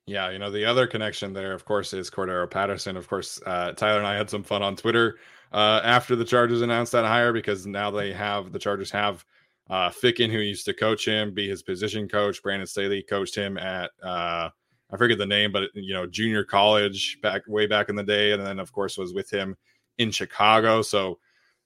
[0.07, 2.95] Yeah, you know, the other connection there, of course, is Cordarrelle Patterson.
[2.95, 5.19] Of course, uh, Tyler and I had some fun on Twitter
[5.51, 9.25] uh, after the Chargers announced that hire because now they have the Chargers have
[9.69, 12.41] uh, Ficken, who used to coach him, be his position coach.
[12.41, 14.49] Brandon Staley coached him at uh,
[14.89, 18.31] I forget the name, but you know, junior college back way back in the day,
[18.31, 19.57] and then of course was with him
[19.97, 20.81] in Chicago.
[20.81, 21.19] So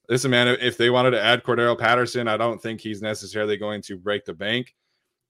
[0.08, 3.82] listen, man, if they wanted to add Cordarrelle Patterson, I don't think he's necessarily going
[3.82, 4.74] to break the bank.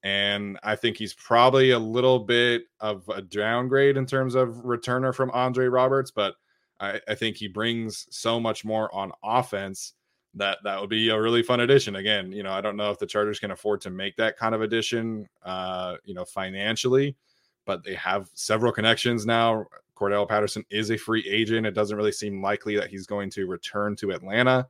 [0.03, 5.15] And I think he's probably a little bit of a downgrade in terms of returner
[5.15, 6.35] from Andre Roberts, but
[6.79, 9.93] I, I think he brings so much more on offense
[10.33, 11.95] that that would be a really fun addition.
[11.95, 14.53] Again, you know, I don't know if the Chargers can afford to make that kind
[14.53, 17.15] of addition, uh, you know, financially,
[17.65, 19.65] but they have several connections now.
[19.95, 21.67] Cordarrelle Patterson is a free agent.
[21.67, 24.67] It doesn't really seem likely that he's going to return to Atlanta.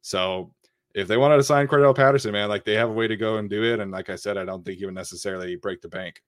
[0.00, 0.52] So
[0.94, 3.36] if they wanted to sign Cordarrelle Patterson, man, like they have a way to go
[3.36, 3.80] and do it.
[3.80, 6.22] And like I said, I don't think he would necessarily break the bank.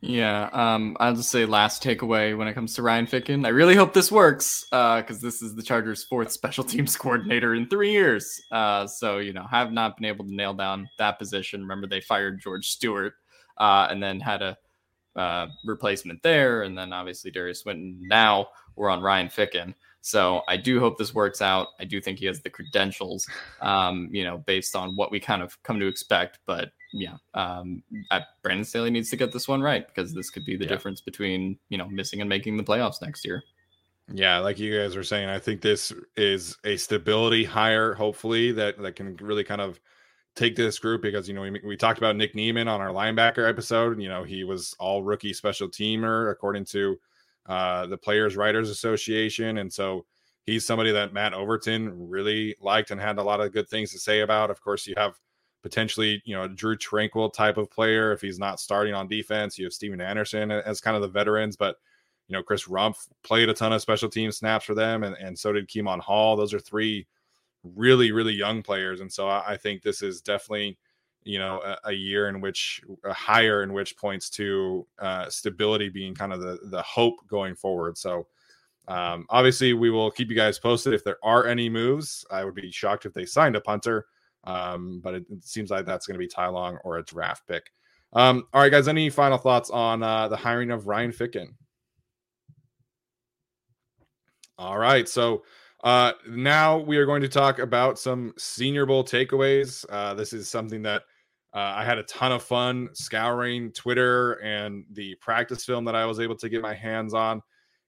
[0.00, 3.44] Yeah, um, I'll just say last takeaway when it comes to Ryan Ficken.
[3.44, 7.54] I really hope this works because uh, this is the Chargers' fourth special teams coordinator
[7.54, 8.40] in three years.
[8.52, 11.62] Uh, so you know, have not been able to nail down that position.
[11.62, 13.14] Remember, they fired George Stewart
[13.58, 14.56] uh, and then had a
[15.16, 17.98] uh, replacement there, and then obviously Derius Swinton.
[18.02, 19.74] Now we're on Ryan Ficken.
[20.02, 21.68] So I do hope this works out.
[21.78, 23.28] I do think he has the credentials,
[23.60, 26.38] um, you know, based on what we kind of come to expect.
[26.46, 30.44] But yeah, um, I, Brandon Staley needs to get this one right because this could
[30.44, 30.70] be the yeah.
[30.70, 33.42] difference between you know missing and making the playoffs next year.
[34.12, 38.78] Yeah, like you guys were saying, I think this is a stability hire, hopefully that
[38.78, 39.78] that can really kind of
[40.34, 43.48] take this group because you know we, we talked about Nick Niemann on our linebacker
[43.48, 44.00] episode.
[44.00, 46.98] You know he was all rookie special teamer according to
[47.50, 50.06] uh, the Players Writers Association, and so
[50.46, 53.98] he's somebody that Matt Overton really liked and had a lot of good things to
[53.98, 54.50] say about.
[54.50, 55.18] Of course, you have
[55.62, 59.58] potentially, you know, Drue Tranquill type of player if he's not starting on defense.
[59.58, 61.76] You have Stephen Anderson as kind of the veterans, but
[62.28, 65.36] you know, Chris Rumph played a ton of special team snaps for them, and, and
[65.36, 66.36] so did Kemon Hall.
[66.36, 67.06] Those are three
[67.64, 69.00] really, really young players.
[69.00, 70.78] And so I, I think this is definitely,
[71.24, 75.88] you know, a, a, year in which a higher in which points to uh, stability
[75.88, 77.98] being kind of the the hope going forward.
[77.98, 78.26] So
[78.88, 82.24] um, obviously we will keep you guys posted if there are any moves.
[82.30, 84.06] I would be shocked if they signed a punter.
[84.44, 87.46] Um, but it, it, seems like that's going to be Ty Long or a draft
[87.46, 87.70] pick.
[88.12, 88.88] Um, all right, guys.
[88.88, 91.48] Any final thoughts on uh, the hiring of Ryan Ficken?
[94.58, 95.44] All right, so
[95.82, 99.84] uh, now we are going to talk about some Senior Bowl takeaways.
[99.88, 101.02] Uh, this is something that
[101.54, 106.04] uh, I had a ton of fun scouring Twitter and the practice film that I
[106.04, 107.42] was able to get my hands on.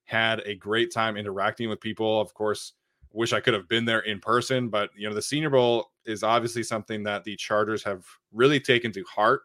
[0.05, 2.19] Had a great time interacting with people.
[2.19, 2.73] Of course,
[3.11, 6.23] wish I could have been there in person, but you know, the Senior Bowl is
[6.23, 9.43] obviously something that the Chargers have really taken to heart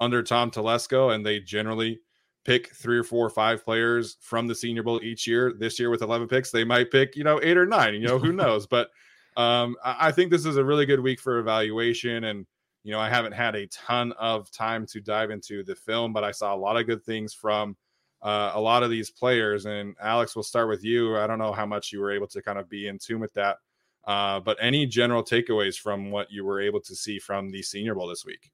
[0.00, 2.00] under Tom Telesco, and they generally
[2.44, 5.54] pick three or four or five players from the Senior Bowl each year.
[5.56, 8.18] This year with 11 picks, they might pick, you know, eight or nine, you know,
[8.18, 8.90] who knows, but
[9.36, 12.46] um, I think this is a really good week for evaluation and
[12.84, 16.24] you know, I haven't had a ton of time to dive into the film, but
[16.24, 17.76] I saw a lot of good things from
[18.22, 19.66] uh, a lot of these players.
[19.66, 21.16] And Alex, we'll start with you.
[21.16, 23.32] I don't know how much you were able to kind of be in tune with
[23.34, 23.58] that,
[24.06, 27.94] uh, but any general takeaways from what you were able to see from the Senior
[27.94, 28.50] Bowl this week?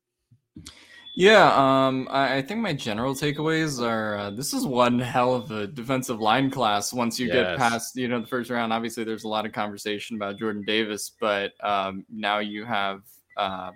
[1.18, 5.50] Yeah, um, I, I, think my general takeaways are uh, this is one hell of
[5.50, 6.92] a defensive line class.
[6.92, 7.34] Once you yes.
[7.34, 10.62] get past, you know, the first round, obviously there's a lot of conversation about Jordan
[10.64, 13.00] Davis, but um, now you have
[13.36, 13.72] uh,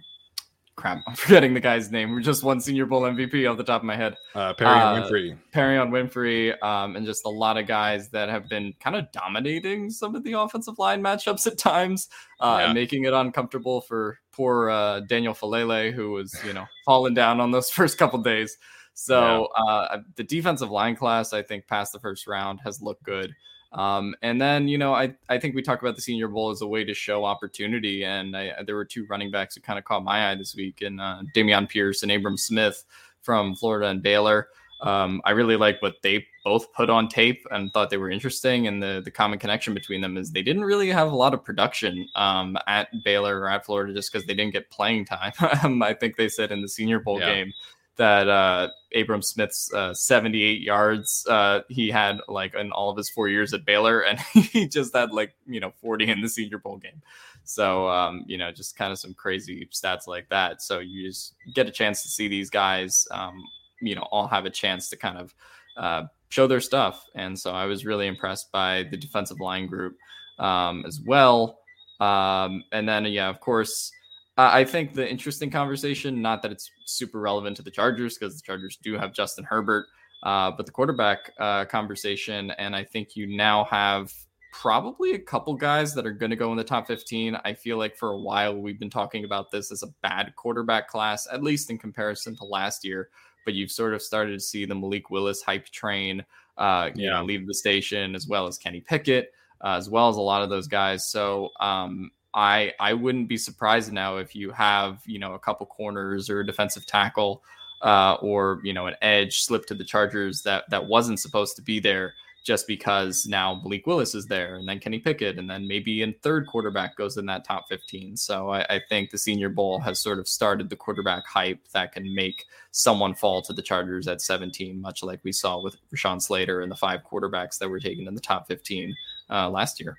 [0.77, 2.13] crap, I'm forgetting the guy's name.
[2.13, 4.15] We're just one Senior Bowl MVP off the top of my head.
[4.37, 5.37] Uh, Perrion uh, Winfrey.
[5.53, 9.91] Perrion Winfrey, um, and just a lot of guys that have been kind of dominating
[9.91, 12.67] some of the offensive line matchups at times, uh, yeah.
[12.67, 17.41] and making it uncomfortable for poor uh, Daniel Faalele, who was you know falling down
[17.41, 18.59] on those first couple days.
[18.95, 19.65] So yeah.
[19.65, 23.35] uh, the defensive line class, I think, past the first round has looked good.
[23.73, 26.61] Um, and then, you know, I, I think we talk about the Senior Bowl as
[26.61, 28.05] a way to show opportunity.
[28.05, 30.83] And I, there were two running backs who kind of caught my eye this week,
[30.83, 32.85] and uh, Dameon Pierce and Abram Smith
[33.23, 34.49] from Florida and Baylor.
[34.83, 38.67] Um, I really like what they both put on tape and thought they were interesting.
[38.67, 41.45] And the the common connection between them is they didn't really have a lot of
[41.45, 45.33] production um, at Baylor or at Florida just because they didn't get playing time.
[45.63, 47.35] Um, I think they said in the Senior Bowl yeah.
[47.35, 47.53] game
[47.97, 53.11] that uh, Abram Smith's uh, 78 yards uh, he had like in all of his
[53.11, 56.59] four years at Baylor, and he just had like you know 40 in the Senior
[56.59, 57.03] Bowl game.
[57.45, 60.63] So um, you know, just kind of some crazy stats like that.
[60.63, 63.43] So you just get a chance to see these guys, um,
[63.81, 65.35] you know, all have a chance to kind of
[65.77, 67.05] uh, show their stuff.
[67.15, 69.97] And so I was really impressed by the defensive line group
[70.39, 71.59] um, as well.
[72.01, 73.93] Um, and then yeah, of course
[74.39, 78.43] I think the interesting conversation, not that it's super relevant to the Chargers because the
[78.43, 79.87] Chargers do have Justin Herbert,
[80.23, 82.51] uh, but the quarterback uh, conversation.
[82.53, 84.11] And I think you now have
[84.51, 87.37] probably a couple guys that are going to go in the top 15.
[87.45, 90.89] I feel like for a while we've been talking about this as a bad quarterback
[90.89, 93.11] class, at least in comparison to last year.
[93.45, 96.25] But you've sort of started to see the Malik Willis hype train,
[96.59, 97.19] uh, you yeah.
[97.19, 100.43] know, leave the station, as well as Kenny Pickett, uh, as well as a lot
[100.43, 101.09] of those guys.
[101.09, 105.67] So um, I I wouldn't be surprised now if you have you know a couple
[105.67, 107.43] corners or a defensive tackle
[107.83, 111.63] uh, or you know an edge slip to the Chargers that that wasn't supposed to
[111.63, 115.67] be there just because now Malik Willis is there and then Kenny Pickett and then
[115.67, 118.17] maybe a third quarterback goes in that top 15.
[118.17, 121.93] So I, I, think the Senior Bowl has sort of started the quarterback hype that
[121.93, 126.21] can make someone fall to the Chargers at 17, much like we saw with Rashawn
[126.21, 128.95] Slater and the five quarterbacks that were taken in the top 15
[129.31, 129.97] uh, last year.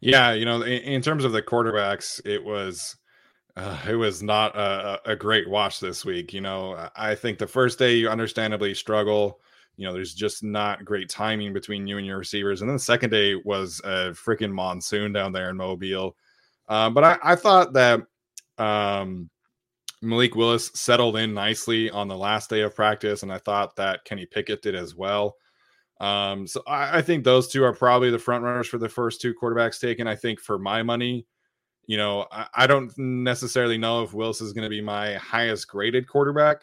[0.00, 2.96] Yeah, you know, in, in, terms of the quarterbacks, it was
[3.56, 6.32] uh, it was not a, a great watch this week.
[6.32, 9.40] You know, I think the first day you understandably struggle
[9.76, 12.60] you know, there's just not great timing between you and your receivers.
[12.60, 16.16] And then the second day was a freaking monsoon down there in Mobile.
[16.68, 18.00] Um, but I, I, thought that
[18.56, 19.28] um,
[20.00, 24.04] Malik Willis settled in nicely on the last day of practice, and I thought that
[24.04, 25.36] Kenny Pickett did as well.
[26.00, 29.20] Um, so I, I think those two are probably the front runners for the first
[29.20, 30.06] two quarterbacks taken.
[30.06, 31.26] I think for my money,
[31.86, 35.68] you know, I, I don't necessarily know if Willis is going to be my highest
[35.68, 36.62] graded quarterback.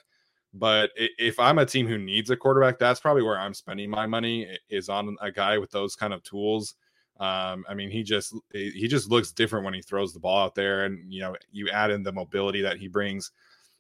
[0.53, 4.05] But if I'm a team who needs a quarterback, that's probably where I'm spending my
[4.05, 6.75] money is on a guy with those kind of tools.
[7.19, 10.55] Um, I mean, he just he just looks different when he throws the ball out
[10.55, 13.31] there, and you know, you add in the mobility that he brings.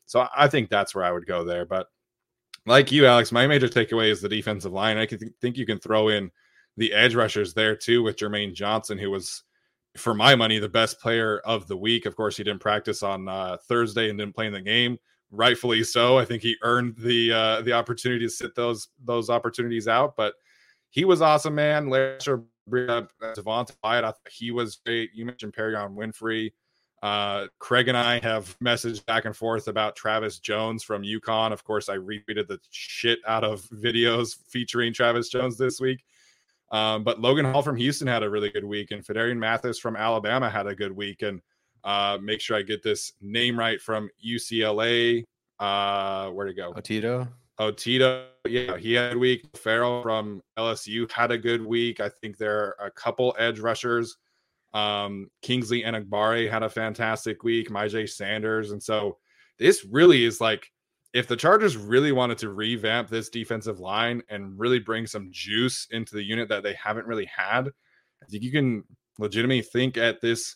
[0.05, 1.65] So I think that's where I would go there.
[1.65, 1.87] But
[2.65, 4.97] like you, Alex, my major takeaway is the defensive line.
[4.97, 6.31] I think you can throw in
[6.77, 9.43] the edge rushers there too with Jermaine Johnson, who was,
[9.97, 12.05] for my money, the best player of the week.
[12.05, 14.97] Of course, he didn't practice on uh, Thursday and didn't play in the game
[15.31, 16.17] rightfully so.
[16.17, 20.15] I think he earned the uh, the opportunity to sit those those opportunities out.
[20.15, 20.33] But
[20.89, 21.89] he was awesome, man.
[21.89, 22.27] Let's
[22.67, 24.03] bring up Devonte Wyatt.
[24.03, 25.11] I thought he was great.
[25.13, 26.51] You mentioned Perrion Winfrey.
[27.01, 31.51] Uh, Craig and I have messaged back and forth about Travis Jones from UConn.
[31.51, 36.03] Of course, I retweeted the shit out of videos featuring Travis Jones this week.
[36.71, 39.95] Um, but Logan Hall from Houston had a really good week, and Phidarian Mathis from
[39.95, 41.23] Alabama had a good week.
[41.23, 41.41] And
[41.83, 45.23] uh, make sure I get this name right from UCLA.
[45.59, 46.73] Uh, where to go?
[46.73, 47.27] Otito.
[47.59, 48.25] Otito.
[48.47, 49.45] Yeah, he had a week.
[49.55, 51.99] Farrell from LSU had a good week.
[51.99, 54.17] I think there are a couple edge rushers.
[54.73, 57.69] Um, Kingsley Enagbare had a fantastic week.
[57.69, 58.71] Myjai Sanders.
[58.71, 59.17] And so
[59.59, 60.71] this really is like
[61.13, 65.87] if the Chargers really wanted to revamp this defensive line and really bring some juice
[65.91, 68.83] into the unit that they haven't really had, I think you can
[69.19, 70.55] legitimately think at this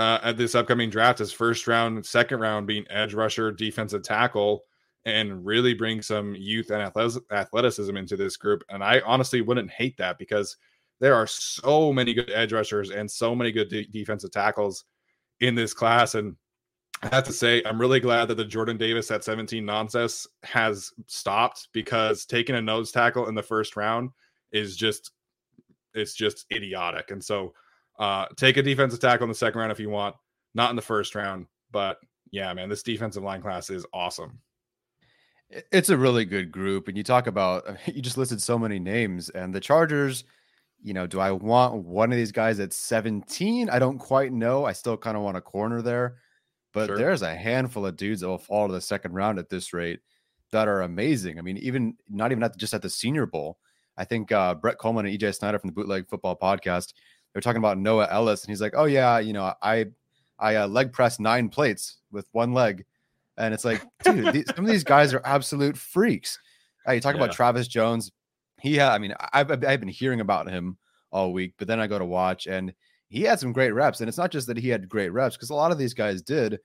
[0.00, 4.64] uh, at this upcoming draft as first round, second round being edge rusher, defensive tackle,
[5.04, 6.90] and really bring some youth and
[7.30, 8.64] athleticism into this group.
[8.70, 10.56] And I honestly wouldn't hate that because
[11.00, 14.86] there are so many good edge rushers and so many good de- defensive tackles
[15.40, 16.14] in this class.
[16.14, 16.34] And
[17.02, 20.92] I have to say, I'm really glad that the Jordan Davis at 17 nonsense has
[21.08, 24.12] stopped because taking a nose tackle in the first round
[24.50, 25.10] is just
[25.92, 27.10] it's just idiotic.
[27.10, 27.52] And so
[28.00, 30.16] uh, take a defensive tackle in the second round if you want,
[30.54, 31.46] not in the first round.
[31.70, 31.98] But
[32.32, 34.40] yeah, man, this defensive line class is awesome.
[35.70, 36.88] It's a really good group.
[36.88, 40.24] And you talk about, you just listed so many names, and the Chargers,
[40.82, 43.68] you know, do I want one of these guys at 17?
[43.68, 44.64] I don't quite know.
[44.64, 46.16] I still kind of want a corner there,
[46.72, 46.96] but sure.
[46.96, 50.00] there's a handful of dudes that will fall to the second round at this rate
[50.52, 51.38] that are amazing.
[51.38, 53.58] I mean, even not even at just at the Senior Bowl.
[53.98, 56.94] I think uh, Brett Coleman and EJ Snyder from the Bootleg Football Podcast
[57.32, 59.86] they're talking about Noah Elliss, and he's like, "Oh yeah, you know, I
[60.38, 62.84] I uh, leg press nine plates with one leg,"
[63.36, 66.38] and it's like, dude, these, some of these guys are absolute freaks.
[66.86, 67.22] Uh, you talk yeah.
[67.22, 68.10] about Travis Jones.
[68.60, 70.76] He, had, I mean, I've I've been hearing about him
[71.12, 72.74] all week, but then I go to watch, and
[73.08, 74.00] he had some great reps.
[74.00, 76.22] And it's not just that he had great reps, because a lot of these guys
[76.22, 76.58] did,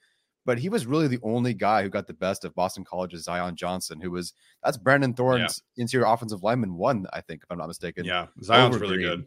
[0.46, 3.56] but he was really the only guy who got the best of Boston College's Zion
[3.56, 5.84] Johnson, who was that's Brandon Thorn's yeah.
[5.84, 8.06] interior offensive lineman one, I think, if I'm not mistaken.
[8.06, 9.08] Yeah, Zion's really Green.
[9.08, 9.26] good.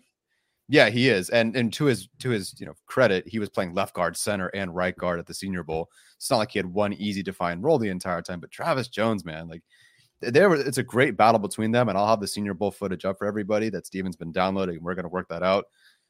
[0.71, 3.75] Yeah, he is, and and to his to his you know credit, he was playing
[3.75, 5.89] left guard, center, and right guard at the Senior Bowl.
[6.17, 8.41] It's not like he had one easy defined role the entire time.
[8.41, 9.63] But Travis Jones, man, like
[10.21, 13.19] there, it's a great battle between them, and I'll have the Senior Bowl footage up
[13.19, 15.67] for everybody that Steven's been downloading, and we're going to work that out.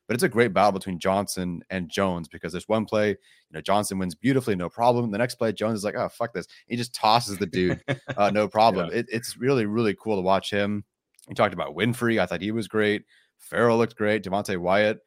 [0.09, 3.17] But it's a great battle between Johnson and Jones because there's one play, you
[3.53, 5.11] know, Johnson wins beautifully, no problem.
[5.11, 7.83] The next play, Jones is like, oh fuck this, he just tosses the dude,
[8.17, 8.89] uh, no problem.
[8.91, 9.01] yeah.
[9.01, 10.83] it, it's really really cool to watch him.
[11.29, 13.05] We talked about Winfrey, I thought he was great.
[13.39, 14.23] Farrell looked great.
[14.25, 15.01] Devonte Wyatt,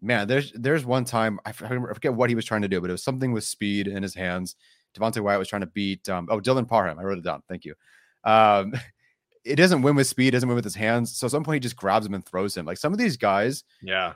[0.00, 2.94] man, there's there's one time I forget what he was trying to do, but it
[2.94, 4.56] was something with speed in his hands.
[4.96, 6.98] Devonte Wyatt was trying to beat um, oh Dylan Parham.
[6.98, 7.42] I wrote it down.
[7.48, 7.74] Thank you.
[8.24, 8.74] Um,
[9.44, 11.16] it doesn't win with speed, doesn't win with his hands.
[11.16, 12.66] So at some point he just grabs him and throws him.
[12.66, 14.14] Like some of these guys, yeah.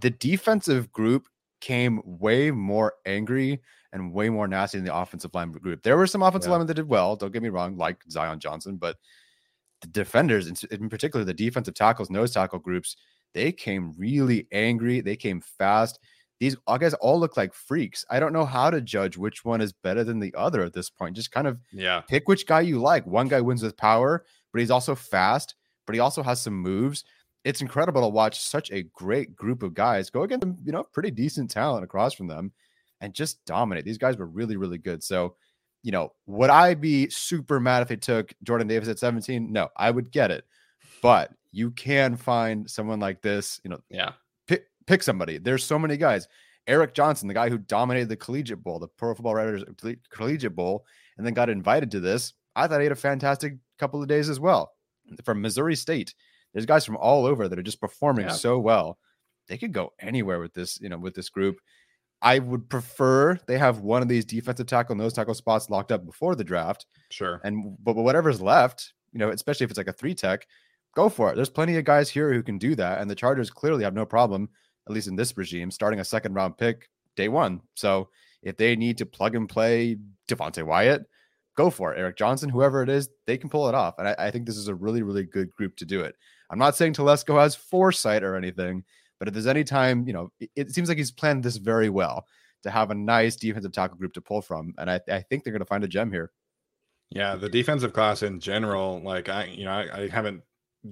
[0.00, 1.28] The defensive group
[1.60, 3.60] came way more angry
[3.92, 5.82] and way more nasty than the offensive line group.
[5.82, 6.52] There were some offensive yeah.
[6.52, 7.16] linemen that did well.
[7.16, 8.96] Don't get me wrong, like Zion Johnson, but
[9.80, 12.96] the defenders, in particular the defensive tackles, nose tackle groups,
[13.34, 15.00] they came really angry.
[15.00, 15.98] They came fast.
[16.40, 18.04] These guys all look like freaks.
[18.10, 20.90] I don't know how to judge which one is better than the other at this
[20.90, 21.16] point.
[21.16, 23.06] Just kind of yeah, pick which guy you like.
[23.06, 25.54] One guy wins with power, but he's also fast,
[25.86, 27.04] but he also has some moves.
[27.44, 31.10] it's incredible to watch such a great group of guys go against you know pretty
[31.10, 32.52] decent talent across from them
[33.00, 33.84] and just dominate.
[33.84, 35.02] These guys were really really good.
[35.02, 35.36] So,
[35.82, 39.52] you know, would I be super mad if they took Jordan Davis at 17?
[39.52, 40.44] No, I would get it.
[41.00, 44.12] But you can find someone like this, you know, yeah.
[44.48, 45.38] Pick pick somebody.
[45.38, 46.26] There's so many guys.
[46.66, 49.64] Eric Johnson, the guy who dominated the collegiate bowl, the Pro Football Writers
[50.10, 50.84] collegiate bowl,
[51.16, 52.32] and then got invited to this.
[52.56, 54.72] I thought he had a fantastic couple of days as well.
[55.24, 56.14] From Missouri State,
[56.52, 58.32] there's guys from all over that are just performing yeah.
[58.32, 58.98] so well.
[59.46, 61.58] They could go anywhere with this, you know, with this group.
[62.22, 66.06] I would prefer they have one of these defensive tackle, nose tackle spots locked up
[66.06, 66.86] before the draft.
[67.10, 67.40] Sure.
[67.44, 70.46] And but, but whatever's left, you know, especially if it's like a three tech,
[70.94, 71.36] go for it.
[71.36, 73.00] There's plenty of guys here who can do that.
[73.00, 74.48] And the Chargers clearly have no problem,
[74.86, 77.60] at least in this regime, starting a second round pick day one.
[77.74, 78.08] So
[78.42, 79.96] if they need to plug and play
[80.28, 81.04] Devonte Wyatt,
[81.56, 81.98] go for it.
[81.98, 83.94] Eric Johnson, whoever it is, they can pull it off.
[83.98, 86.14] And I, I think this is a really, really good group to do it.
[86.50, 88.84] I'm not saying Telesco has foresight or anything,
[89.18, 91.88] but if there's any time, you know, it, it seems like he's planned this very
[91.88, 92.26] well
[92.64, 94.74] to have a nice defensive tackle group to pull from.
[94.78, 96.32] And I, I think they're going to find a gem here.
[97.10, 100.42] Yeah, the defensive class in general, like I, you know, I, I haven't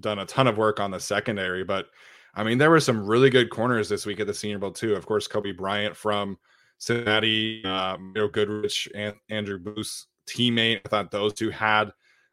[0.00, 1.86] done a ton of work on the secondary, but
[2.34, 4.94] I mean, there were some really good corners this week at the Senior Bowl too.
[4.94, 6.38] Of course, Coby Bryant from
[6.78, 10.80] Cincinnati, uh, know, Goodrich and Andrew Booth's teammate.
[10.84, 11.92] I thought those two had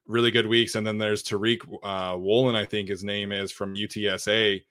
[0.09, 0.75] really good weeks.
[0.75, 4.61] And then there's Tariq uh, Woolen, I think his name is from UTSA,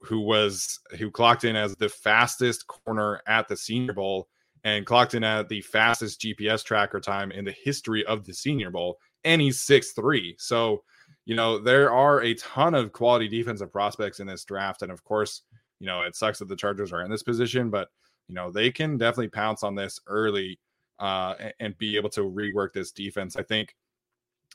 [0.00, 4.28] who was who clocked in as the fastest corner at the Senior Bowl
[4.64, 8.70] and clocked in at the fastest GPS tracker time in the history of the Senior
[8.70, 8.98] Bowl.
[9.24, 10.34] And he's six three.
[10.38, 10.82] So,
[11.26, 14.82] you know, there are a ton of quality defensive prospects in this draft.
[14.82, 15.42] And of course,
[15.80, 17.88] you know, it sucks that the Chargers are in this position, but
[18.28, 20.58] you know, they can definitely pounce on this early
[20.98, 23.36] uh, and, and be able to rework this defense.
[23.36, 23.74] I think,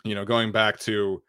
[0.03, 1.21] you know, going back to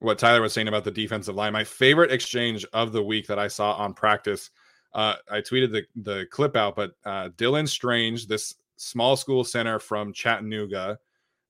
[0.00, 3.38] what Tyler was saying about the defensive line, my favorite exchange of the week that
[3.38, 4.50] I saw on practice.
[4.94, 9.78] Uh, I tweeted the the clip out, but uh, Dylan Strange, this small school center
[9.78, 10.98] from Chattanooga,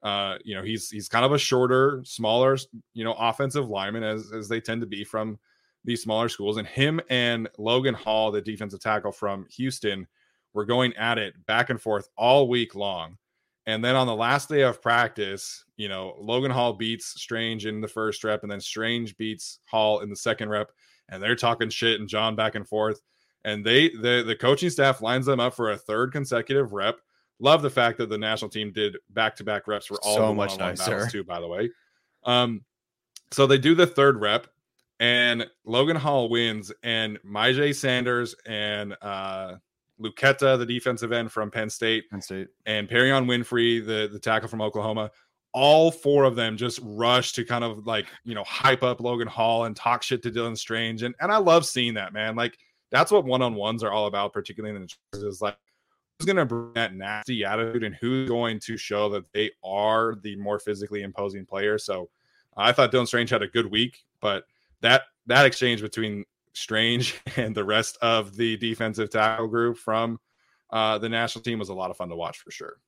[0.02, 2.56] uh, you know, he's he's kind of a shorter, smaller,
[2.94, 5.38] you know, offensive lineman as as they tend to be from
[5.84, 6.56] these smaller schools.
[6.56, 10.06] And him and Logan Hall, the defensive tackle from Houston,
[10.54, 13.16] were going at it back and forth all week long.
[13.66, 17.80] And then on the last day of practice, you know, Logan Hall beats Strange in
[17.80, 20.70] the first rep, and then Strange beats Hall in the second rep,
[21.08, 23.02] and they're talking shit and John back and forth.
[23.44, 27.00] And they the the coaching staff lines them up for a third consecutive rep.
[27.40, 30.34] Love the fact that the national team did back to back reps for all so
[30.34, 31.24] much nicer too.
[31.24, 31.70] By the way,
[32.24, 32.64] um,
[33.30, 34.46] so they do the third rep,
[35.00, 39.56] and Logan Hall wins, and Myjai Sanders and uh
[40.00, 44.48] Luketa, the defensive end from Penn State, Penn State, and Perrion Winfrey, the, the tackle
[44.48, 45.10] from Oklahoma.
[45.52, 49.26] All four of them just rush to kind of like, you know, hype up Logan
[49.26, 51.02] Hall and talk shit to Dylan Strange.
[51.02, 52.36] And and I love seeing that, man.
[52.36, 52.58] Like
[52.90, 55.56] that's what one-on-ones are all about, particularly in the is like
[56.18, 60.36] who's gonna bring that nasty attitude and who's going to show that they are the
[60.36, 61.78] more physically imposing player.
[61.78, 62.08] So
[62.56, 64.44] I thought Dylan Strange had a good week, but
[64.80, 70.18] that that exchange between Strange and the rest of the defensive tackle group from
[70.70, 72.78] uh, the national team was a lot of fun to watch for sure.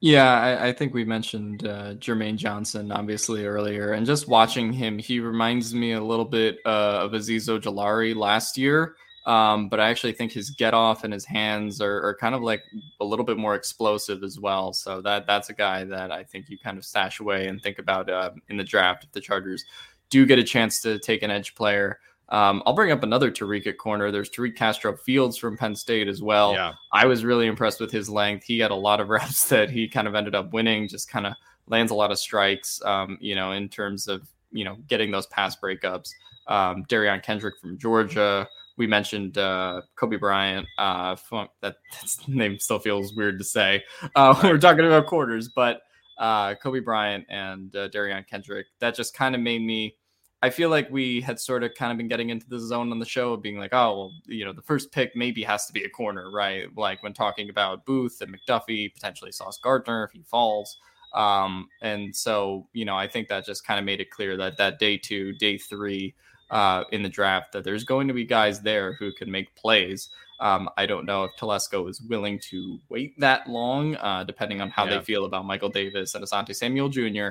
[0.00, 4.98] Yeah, I, I think we mentioned uh, Jermaine Johnson obviously earlier, and just watching him,
[4.98, 8.96] he reminds me a little bit uh, of Azeez Ojulari last year.
[9.26, 12.42] Um, but I actually think his get off and his hands are, are, kind of
[12.42, 12.62] like
[13.00, 14.72] a little bit more explosive as well.
[14.72, 17.80] So that that's a guy that I think you kind of stash away and think
[17.80, 19.64] about uh, in the draft if the Chargers
[20.10, 21.98] do get a chance to take an edge player.
[22.28, 24.12] Um, I'll bring up another Tariq at corner.
[24.12, 26.52] There's Tariq Castro Fields from Penn State as well.
[26.52, 26.74] Yeah.
[26.92, 28.44] I was really impressed with his length.
[28.44, 31.26] He had a lot of reps that he kind of ended up winning, just kind
[31.26, 31.34] of
[31.66, 35.26] lands a lot of strikes, um, you know, in terms of, you know, getting those
[35.26, 36.10] pass breakups.
[36.46, 38.48] Um, Derion Kendrick from Georgia.
[38.76, 40.66] We mentioned uh, Coby Bryant.
[40.78, 41.16] Uh,
[41.62, 41.76] that
[42.28, 43.82] name still feels weird to say.
[44.14, 45.80] Uh, we're talking about quarters, but
[46.18, 48.66] uh, Coby Bryant and uh, Derion Kendrick.
[48.80, 49.96] That just kind of made me
[50.42, 52.98] I feel like we had sort of kind of been getting into the zone on
[52.98, 55.72] the show of being like, oh, well, you know, the first pick maybe has to
[55.72, 56.68] be a corner, right?
[56.76, 60.78] Like when talking about Booth and McDuffie, potentially Sauce Gardner if he falls.
[61.14, 64.58] Um, and so, you know, I think that just kind of made it clear that
[64.58, 66.14] that day two, day three
[66.50, 70.10] uh, in the draft, that there's going to be guys there who can make plays.
[70.38, 74.70] Um, I don't know if Telesco is willing to wait that long, uh, depending on
[74.70, 74.98] how yeah.
[74.98, 77.30] they feel about Michael Davis and Asante Samuel Jr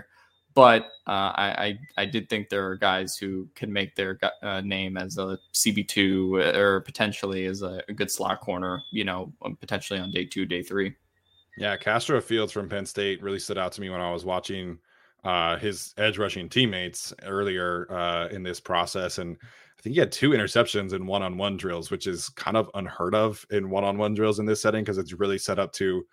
[0.56, 4.62] but uh, I, I, I did think there are guys who can make their uh,
[4.62, 8.82] name as a CB two or potentially as a, a, good slot corner.
[8.90, 10.96] You know, um, potentially on day two, day three.
[11.58, 14.80] Yeah, Castro Fields from Penn State really stood out to me when I was watching
[15.26, 19.36] uh, his edge rushing teammates earlier uh, in this process, and
[19.78, 22.70] I think he had two interceptions in one on one drills, which is kind of
[22.76, 25.74] unheard of in one on one drills in this setting because it's really set up
[25.74, 26.06] to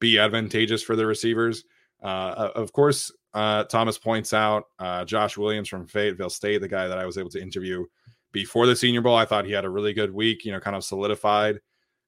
[0.00, 1.64] be advantageous for the receivers.
[2.02, 6.88] Uh, of course, uh, Thomas points out uh, Josh Williams from Fayetteville State, the guy
[6.88, 7.86] that I was able to interview
[8.32, 9.16] before the Senior Bowl.
[9.16, 11.60] I thought he had a really good week, you know, kind of solidified,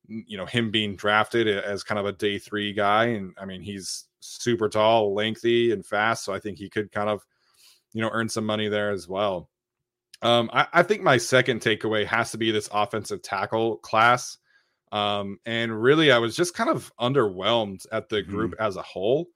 [0.06, 3.06] you know, him being drafted as kind of a day three guy.
[3.06, 6.24] And I mean, he's super tall, lengthy, and fast.
[6.24, 7.24] So I think he could kind of,
[7.92, 9.48] you know, earn some money there as well.
[10.22, 14.38] Um, I, I think my second takeaway has to be this offensive tackle class.
[14.92, 18.62] Um, and really, I was just kind of underwhelmed at the group mm-hmm.
[18.62, 19.26] as a whole.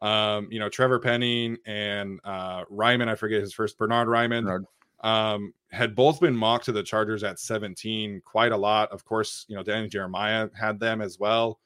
[0.00, 4.64] Um, you know, Trevor Penning and uh, Raimann, I forget his first, Bernard Raimann, Bernhard.
[5.00, 8.90] Um, had both been mocked to the Chargers at 17 quite a lot.
[8.92, 11.58] Of course, you know, Danny Jeremiah had them as well.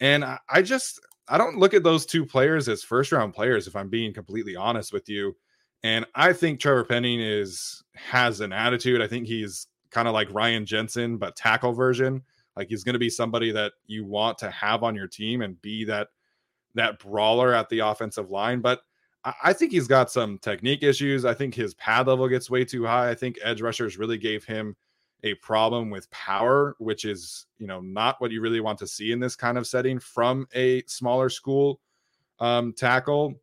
[0.00, 3.66] And I, I just, I don't look at those two players as first round players,
[3.66, 5.36] if I'm being completely honest with you.
[5.82, 9.00] And I think Trevor Penning is has an attitude.
[9.00, 12.22] I think he's kind of like Ryan Jensen, but tackle version.
[12.56, 15.60] Like he's going to be somebody that you want to have on your team and
[15.62, 16.08] be that
[16.74, 18.60] that brawler at the offensive line.
[18.60, 18.80] But
[19.24, 21.24] I, I think he's got some technique issues.
[21.24, 23.10] I think his pad level gets way too high.
[23.10, 24.76] I think edge rushers really gave him
[25.22, 29.12] a problem with power, which is, you know, not what you really want to see
[29.12, 31.80] in this kind of setting from a smaller school
[32.38, 33.34] um, tackle.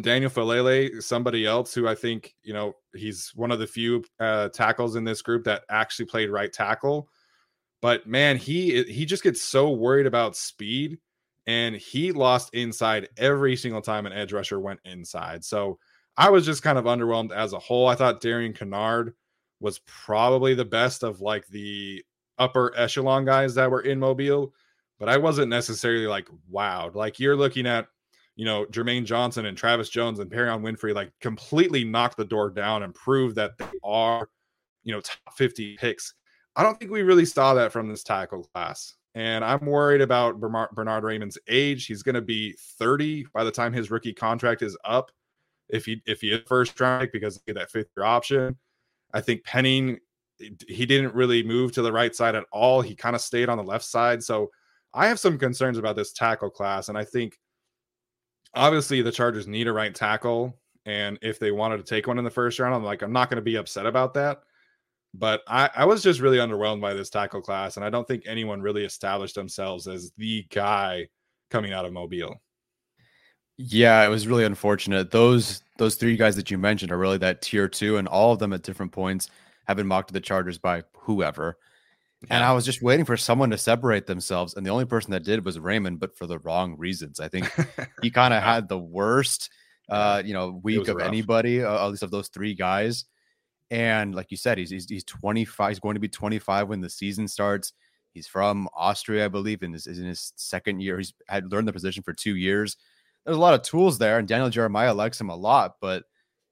[0.00, 4.50] Daniel Faalele, somebody else who I think, you know, he's one of the few uh,
[4.50, 7.08] tackles in this group that actually played right tackle.
[7.80, 10.98] But man, he he just gets so worried about speed
[11.46, 15.44] and he lost inside every single time an edge rusher went inside.
[15.44, 15.78] So
[16.16, 17.86] I was just kind of underwhelmed as a whole.
[17.86, 19.12] I thought Darian Kinnard
[19.60, 22.04] was probably the best of like the
[22.38, 24.52] upper echelon guys that were in Mobile,
[24.98, 26.94] but I wasn't necessarily like wowed.
[26.94, 27.86] Like you're looking at,
[28.34, 32.50] you know, Jermaine Johnson and Travis Jones and Perrion Winfrey like completely knock the door
[32.50, 34.28] down and prove that they are,
[34.84, 36.14] you know, top 50 picks.
[36.54, 38.94] I don't think we really saw that from this tackle class.
[39.14, 41.86] And I'm worried about Bernard Raimann's age.
[41.86, 45.10] He's going to be 30 by the time his rookie contract is up.
[45.68, 48.56] If he if he is first round because that fifth year option,
[49.12, 49.98] I think Penning
[50.40, 52.80] eh, he didn't really move to the right side at all.
[52.80, 54.22] He kind of stayed on the left side.
[54.22, 54.50] So
[54.94, 57.38] I have some concerns about this tackle class, and I think
[58.54, 60.58] obviously the Chargers need a right tackle.
[60.86, 63.28] And if they wanted to take one in the first round, I'm like, I'm not
[63.28, 64.38] going to be upset about that.
[65.14, 68.24] But I, I was just really underwhelmed by this tackle class, and I don't think
[68.26, 71.08] anyone really established themselves as the guy
[71.50, 72.40] coming out of Mobile.
[73.58, 75.10] Yeah, it was really unfortunate.
[75.10, 78.38] Those those three guys that you mentioned are really that tier two, and all of
[78.38, 79.30] them at different points
[79.66, 81.58] have been mocked to the Chargers by whoever.
[82.30, 85.22] And I was just waiting for someone to separate themselves, and the only person that
[85.22, 87.20] did was Raimann, but for the wrong reasons.
[87.20, 87.50] I think
[88.02, 89.50] he kind of had the worst,
[89.88, 91.06] uh, you know, week of rough.
[91.06, 93.04] anybody, uh, at least of those three guys.
[93.70, 95.68] And like you said, he's, he's he's 25.
[95.68, 97.72] He's going to be 25 when the season starts.
[98.12, 100.98] He's from Austria, I believe, and this is in his second year.
[100.98, 102.76] He's had learned the position for two years.
[103.26, 105.76] There's a lot of tools there, and Daniel Jeremiah likes him a lot.
[105.80, 106.04] But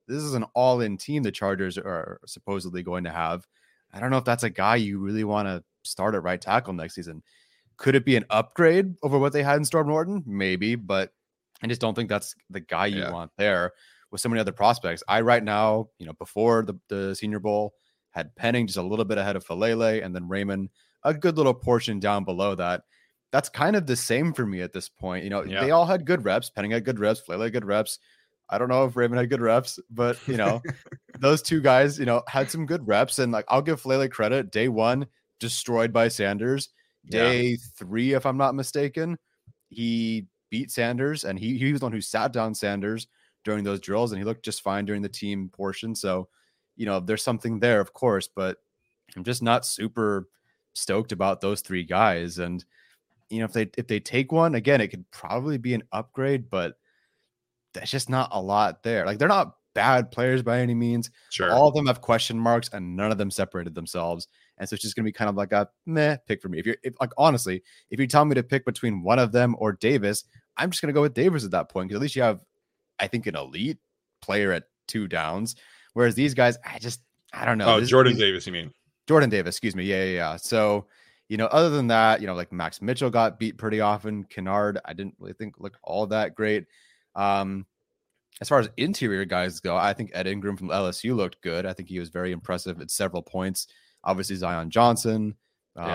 [0.07, 3.47] this is an all-in team the Chargers are supposedly going to have.
[3.93, 6.75] I don't know if that's a guy you really want to start at right tackle
[6.75, 7.23] next season.
[7.77, 10.23] Could it be an upgrade over what they had in Storm Norton?
[10.27, 11.13] Maybe, but
[11.63, 13.13] I just don't think that's the guy you yeah.
[13.13, 13.73] want there
[14.11, 15.03] with so many other prospects.
[15.09, 17.75] I right now, you know, before the, the Senior Bowl,
[18.11, 20.69] had Penning just a little bit ahead of Faalele, and then Raimann
[21.03, 22.83] a good little portion down below that.
[23.35, 25.25] That's kind of the same for me at this point.
[25.25, 25.61] You know, yeah.
[25.65, 26.51] they all had good reps.
[26.51, 27.21] Penning had good reps.
[27.21, 27.99] Faalele had good reps.
[28.49, 30.63] I don't know if Raimann had good reps, but you know,
[31.19, 33.19] those two guys, you know, had some good reps.
[33.19, 34.53] And like, I'll give Faalele credit.
[34.53, 35.09] Day one,
[35.41, 36.69] destroyed by Sanders.
[37.11, 37.57] Day yeah.
[37.77, 39.19] three, if I'm not mistaken,
[39.69, 43.09] he beat Sanders, and he he was the one who sat down Sanders
[43.43, 45.97] during those drills, and he looked just fine during the team portion.
[45.97, 46.29] So,
[46.77, 48.59] you know, there's something there, of course, but
[49.17, 50.29] I'm just not super
[50.75, 52.39] stoked about those three guys.
[52.39, 52.65] And
[53.35, 56.49] you know, if they if they take one again, it could probably be an upgrade,
[56.51, 56.75] but
[57.73, 59.05] that's just not a lot there.
[59.05, 61.11] Like they're not bad players by any means.
[61.31, 61.53] Sure.
[61.53, 64.29] All of them have question marks, and none of them separated themselves.
[64.59, 66.59] And so it's just gonna be kind of like a meh pick for me.
[66.59, 69.57] If you're if, like honestly, if you tell me to pick between one of them
[69.59, 70.25] or Davis,
[70.57, 72.41] I'm just gonna go with Davis at that point because at least you have
[72.99, 73.79] I think, an elite
[74.23, 75.57] player at two downs.
[75.93, 77.01] Whereas these guys, I just,
[77.33, 77.75] I don't know.
[77.75, 78.73] Oh, this, Jordan Davis, you mean?
[79.07, 79.85] Jordan Davis, excuse me.
[79.85, 80.37] Yeah, yeah, yeah.
[80.37, 80.87] So,
[81.35, 84.23] you know, other than that, you know, like Max Mitchell got beat pretty often.
[84.27, 86.67] Kinnard, I didn't really think looked all that great.
[87.17, 87.67] Um,
[88.41, 91.67] as far as interior guys go, I think Ed Ingram from LSU looked good.
[91.67, 93.67] I think he was very impressive at several points.
[94.05, 95.35] Obviously, Zion Johnson.
[95.75, 95.89] Um,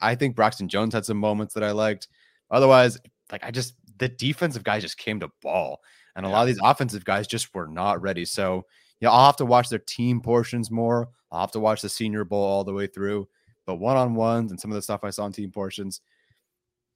[0.00, 0.08] yeah.
[0.08, 2.08] I think Braxton Jones had some moments that I liked.
[2.50, 2.96] Otherwise,
[3.30, 5.82] like I just the defensive guys just came to ball.
[6.14, 8.24] And a lot of these offensive guys just were not ready.
[8.24, 8.64] So,
[9.00, 11.10] you know, I'll have to watch their team portions more.
[11.30, 13.28] I'll have to watch the Senior Bowl all the way through.
[13.66, 16.00] But one on ones and some of the stuff I saw in team portions,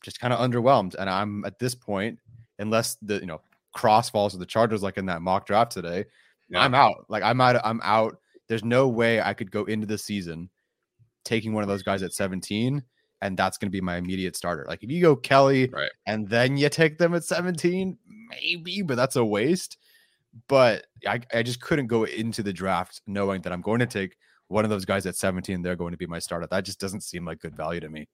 [0.03, 0.95] just kind of underwhelmed.
[0.95, 2.19] And I'm at this point,
[2.59, 3.41] unless the you know
[3.73, 6.05] cross falls with the Chargers like in that mock draft today,
[6.49, 6.63] yeah.
[6.63, 7.07] I'm out.
[7.09, 7.61] Like I'm out.
[7.65, 8.19] I'm out.
[8.49, 10.49] There's no way I could go into the season
[11.25, 12.83] taking one of those guys at 17
[13.23, 14.65] and that's going to be my immediate starter.
[14.67, 15.91] Like if you go Kelly right.
[16.07, 17.99] and then you take them at 17,
[18.31, 19.77] maybe, but that's a waste.
[20.49, 24.17] But I, I just couldn't go into the draft knowing that I'm going to take
[24.51, 25.63] one of those guys at 17.
[25.63, 26.47] They're going to be my starter.
[26.51, 28.09] That just doesn't seem like good value to me.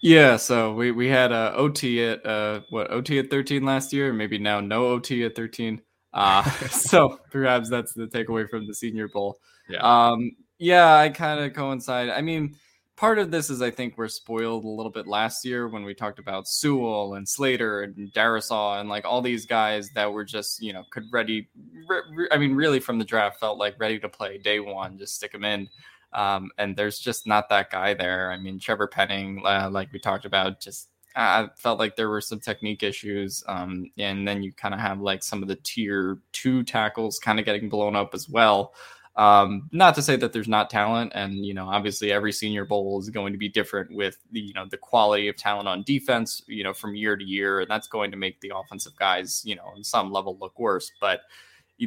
[0.00, 4.12] Yeah, so we, we had a OT at uh what OT at 13 last year,
[4.12, 5.82] maybe now no OT at 13.
[6.12, 9.40] Uh so perhaps that's the takeaway from the senior bowl.
[9.68, 9.80] Yeah.
[9.80, 12.10] Um yeah, I kind of coincide.
[12.10, 12.56] I mean,
[12.98, 15.94] part of this is I think we're spoiled a little bit last year when we
[15.94, 20.60] talked about Sewell and Slater and Darrisaw and like all these guys that were just
[20.60, 21.48] you know could ready.
[21.88, 24.98] Re, re, I mean, really from the draft felt like ready to play day one,
[24.98, 25.68] just stick them in.
[26.12, 28.32] Um, and there's just not that guy there.
[28.32, 32.20] I mean, Trevor Penning, uh, like we talked about, just I felt like there were
[32.20, 33.44] some technique issues.
[33.46, 37.38] Um, and then you kind of have like some of the tier two tackles kind
[37.38, 38.74] of getting blown up as well.
[39.18, 43.00] Um, not to say that there's not talent, and you know, obviously every Senior Bowl
[43.00, 46.40] is going to be different with the you know the quality of talent on defense,
[46.46, 49.56] you know, from year to year, and that's going to make the offensive guys, you
[49.56, 50.92] know, on some level look worse.
[51.00, 51.22] But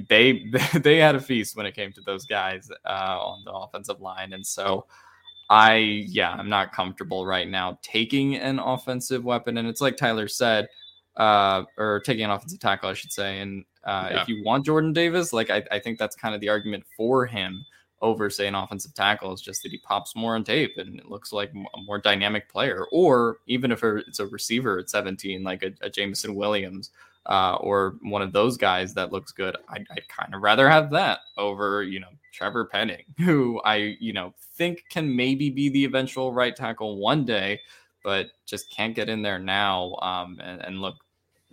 [0.10, 0.52] they
[0.82, 4.34] they had a feast when it came to those guys uh, on the offensive line,
[4.34, 4.86] and so
[5.50, 10.28] I yeah, I'm not comfortable right now taking an offensive weapon, and it's like Tyler
[10.28, 10.68] said,
[11.16, 14.22] uh, or taking an offensive tackle, I should say, and uh, yeah.
[14.22, 17.26] If you want Jordan Davis, like I, I think that's kind of the argument for
[17.26, 17.66] him
[18.02, 21.10] over, say, an offensive tackle is just that he pops more on tape and it
[21.10, 22.86] looks like a more dynamic player.
[22.92, 26.92] Or even if it's a receiver at 17, like a, a Jameson Williams
[27.28, 30.90] uh, or one of those guys that looks good, I'd, I'd kind of rather have
[30.92, 35.86] that over, you know, Trevor Penning, who I, you know, think can maybe be the
[35.86, 37.60] eventual right tackle one day,
[38.04, 40.96] but just can't get in there now um, and, and look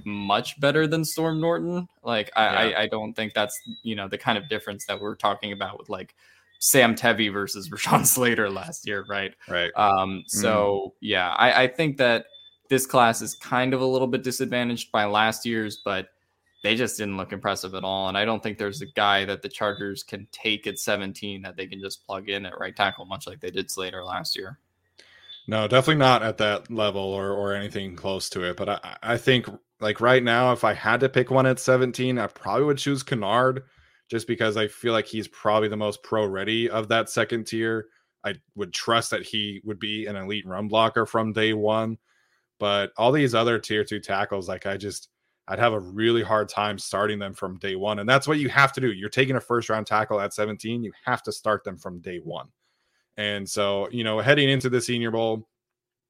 [0.04, 1.88] much better than Storm Norton.
[2.02, 2.78] Like I, yeah.
[2.78, 5.78] I, I, don't think that's you know the kind of difference that we're talking about
[5.78, 6.14] with like
[6.58, 9.34] Sam Tevi versus Rashawn Slater last year, right?
[9.48, 9.70] Right.
[9.76, 10.24] Um.
[10.26, 10.98] So mm.
[11.00, 12.26] yeah, I, I think that
[12.68, 16.08] this class is kind of a little bit disadvantaged by last year's, but
[16.62, 18.08] they just didn't look impressive at all.
[18.08, 21.56] And I don't think there's a guy that the Chargers can take at 17 that
[21.56, 24.58] they can just plug in at right tackle, much like they did Slater last year.
[25.48, 28.56] No, definitely not at that level or or anything close to it.
[28.56, 29.46] But I, I think
[29.80, 33.02] like right now, if I had to pick one at 17, I probably would choose
[33.02, 33.62] Kinnard
[34.10, 37.86] just because I feel like he's probably the most pro ready of that second tier.
[38.24, 41.96] I would trust that he would be an elite run blocker from day one.
[42.60, 45.08] But all these other tier two tackles, like I just,
[45.46, 48.00] I'd have a really hard time starting them from day one.
[48.00, 48.92] And that's what you have to do.
[48.92, 52.18] You're taking a first round tackle at 17, you have to start them from day
[52.18, 52.48] one.
[53.18, 55.46] And so, you know, heading into the Senior Bowl,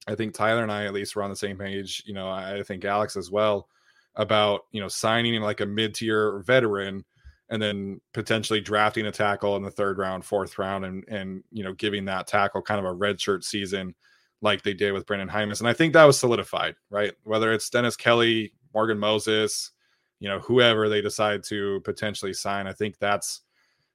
[0.06, 2.02] I think Tyler and I at least were on the same page.
[2.06, 3.66] You know, I think Alex as well
[4.14, 7.04] about you know signing like a mid-tier veteran
[7.50, 11.64] and then potentially drafting a tackle in the third round, fourth round, and and you
[11.64, 13.94] know giving that tackle kind of a red shirt season
[14.42, 15.60] like they did with Brenden Jaimes.
[15.60, 17.12] And I think that was solidified, right?
[17.24, 19.72] Whether it's Dennis Kelly, Morgan Moses,
[20.20, 23.40] you know, whoever they decide to potentially sign, I think that's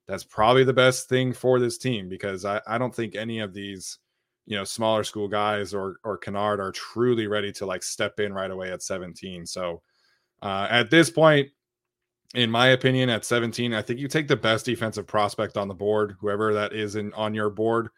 [0.08, 3.54] that's probably the best thing for this team because I, I don't think any of
[3.54, 4.00] these
[4.46, 8.34] you know smaller school guys or or Kinnard are truly ready to like step in
[8.34, 9.46] right away at 17.
[9.46, 9.82] So
[10.42, 11.50] uh, at this point,
[12.36, 15.74] in my opinion, at 17, I think you take the best defensive prospect on the
[15.74, 17.90] board, whoever that is in on your board,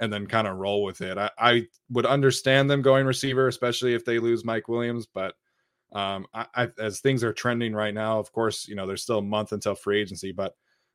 [0.00, 1.16] and then kind of roll with it.
[1.16, 5.34] I, I would understand them going receiver, especially if they lose Mike Williams, but
[5.92, 9.20] um, I, I, as things are trending right now, of course, you know there's still
[9.20, 10.54] a month until free agency, but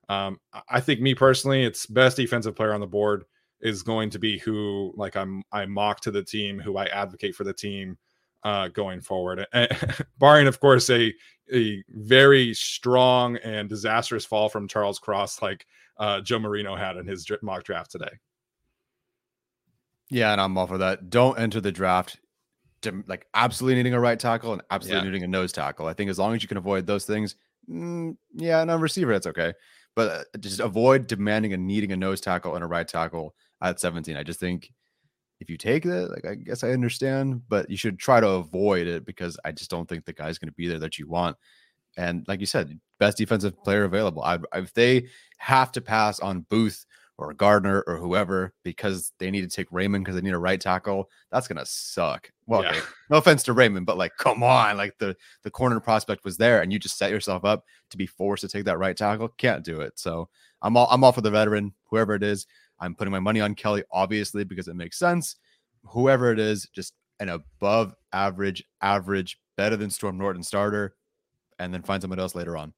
[0.10, 3.26] um, I think me personally, it's best defensive player on the board
[3.62, 7.36] is going to be who like I'm I mock to the team, who I advocate
[7.36, 7.98] for the team
[8.44, 9.46] uh, going forward.
[10.18, 11.14] barring, of course, a
[11.54, 15.66] a very strong and disastrous fall from Charles Cross, like
[15.98, 18.12] uh, Joe Marino had in his mock draft today.
[20.10, 21.12] Yeah, and I'm all for that.
[21.12, 22.18] Don't enter the draft
[23.08, 25.12] like absolutely needing a right tackle and absolutely yeah.
[25.12, 25.86] needing a nose tackle.
[25.86, 27.36] I think as long as you can avoid those things,
[27.70, 29.54] mm, yeah, and a receiver, that's okay.
[30.00, 33.82] But uh, just avoid demanding and needing a nose tackle and a right tackle at
[33.82, 34.16] 17.
[34.16, 34.72] I just think
[35.42, 38.88] if you take that, like I guess I understand, but you should try to avoid
[38.88, 41.36] it because I just don't think the guy's going to be there that you want.
[41.98, 44.24] And like you said, best defensive player available.
[44.24, 46.86] I, if they have to pass on Booth
[47.20, 50.60] or Gardner or whoever because they need to take Raimann because they need a right
[50.60, 52.32] tackle, that's gonna suck.
[52.46, 52.70] Well, Yeah.
[52.70, 56.38] okay, no offense to Raimann, but like, come on, like the the corner prospect was
[56.38, 59.28] there, and you just set yourself up to be forced to take that right tackle.
[59.38, 60.00] Can't do it.
[60.00, 60.30] So
[60.62, 62.48] I'm all I'm all for the veteran, whoever it is.
[62.80, 65.36] I'm putting my money on Kelly, obviously, because it makes sense.
[65.84, 70.96] Whoever it is, just an above average, average, better than Storm Norton starter,
[71.60, 72.74] and then find someone else later on.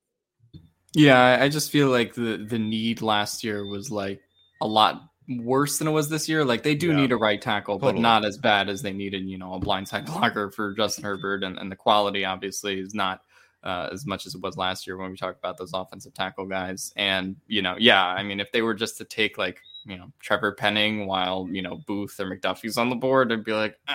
[0.93, 4.19] Yeah, I- I just feel like the the need last year was like
[4.61, 5.03] a lot
[5.39, 6.43] worse than it was this year.
[6.45, 6.95] Like they do Yeah.
[6.97, 10.05] need a right tackle, but not as bad as they needed, you know, a blindside
[10.13, 13.21] blocker for Justin Herbert, and, and the quality obviously is not
[13.63, 16.45] uh, as much as it was last year when we talked about those offensive tackle
[16.47, 16.91] guys.
[16.95, 20.11] And you know, yeah, I mean, if they were just to take like you know
[20.19, 23.93] Trevor Penning while you know Booth or McDuffie's on the board, I'd be like, uh,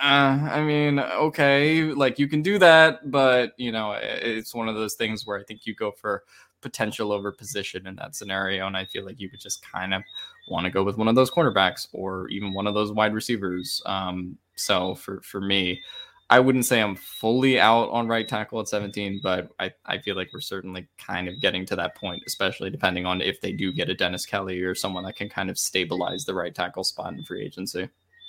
[0.51, 4.95] I mean, okay, like you can do that, but you know, it's one of those
[4.95, 6.23] things where I think you go for
[6.61, 8.67] potential over position in that scenario.
[8.67, 10.03] And I feel like you would just kind of
[10.49, 13.83] want to go with one of those cornerbacks or even one of those wide receivers.
[13.87, 15.81] Um, so for, for me,
[16.29, 20.17] I wouldn't say I'm fully out on right tackle at 17, but I, I feel
[20.17, 23.73] like we're certainly kind of getting to that point, especially depending on if they do
[23.73, 27.13] get a Dennis Kelly or someone that can kind of stabilize the right tackle spot
[27.13, 27.89] in free agency.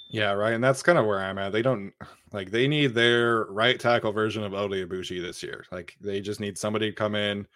[0.09, 0.53] Yeah, right.
[0.53, 1.51] And that's kind of where I'm at.
[1.51, 1.91] They don't
[2.31, 5.65] like they need their right tackle version of Oday Aboushi this year.
[5.71, 7.47] Like they just need somebody to come in,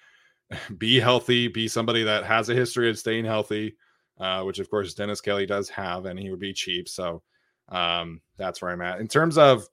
[0.78, 3.76] be healthy, be somebody that has a history of staying healthy,
[4.20, 6.88] uh, which of course Dennis Kelly does have, and he would be cheap.
[6.88, 7.22] So
[7.70, 9.00] um, that's where I'm at.
[9.00, 9.68] In terms of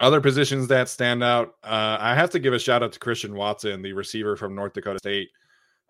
[0.00, 3.34] other positions that stand out, uh, I have to give a shout out to Christian
[3.34, 5.28] Watson, the receiver from North Dakota State,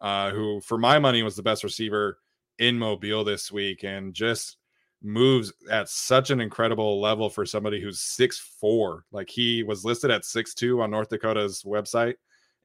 [0.01, 2.19] uh, who for my money was the best receiver
[2.59, 4.59] in Mobile this week, and just
[5.05, 9.05] moves at such an incredible level for somebody who's six four.
[9.11, 12.15] Like he was listed at six two on North Dakota's website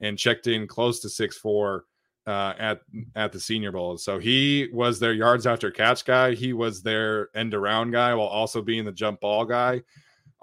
[0.02, 1.86] and checked in close to six four
[2.26, 2.82] uh, at
[3.16, 3.98] at the Senior Bowl.
[3.98, 6.34] So he was their yards after catch guy.
[6.34, 9.82] He was their end around guy while also being the jump ball guy.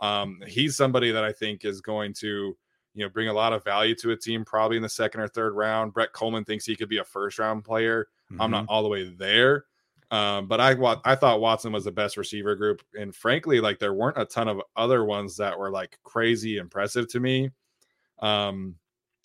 [0.01, 2.57] Um, he's somebody that I think is going to
[2.95, 5.29] you know bring a lot of value to a team probably in the second or
[5.29, 5.93] third round.
[5.93, 8.09] Brett Coleman thinks he could be a first round player.
[8.41, 9.67] I'm not all the way there.
[10.11, 13.95] Um, but I I thought Watson was the best receiver group, and frankly, like there
[13.95, 17.51] weren't a ton of other ones that were like crazy impressive to me.
[18.21, 18.77] Um,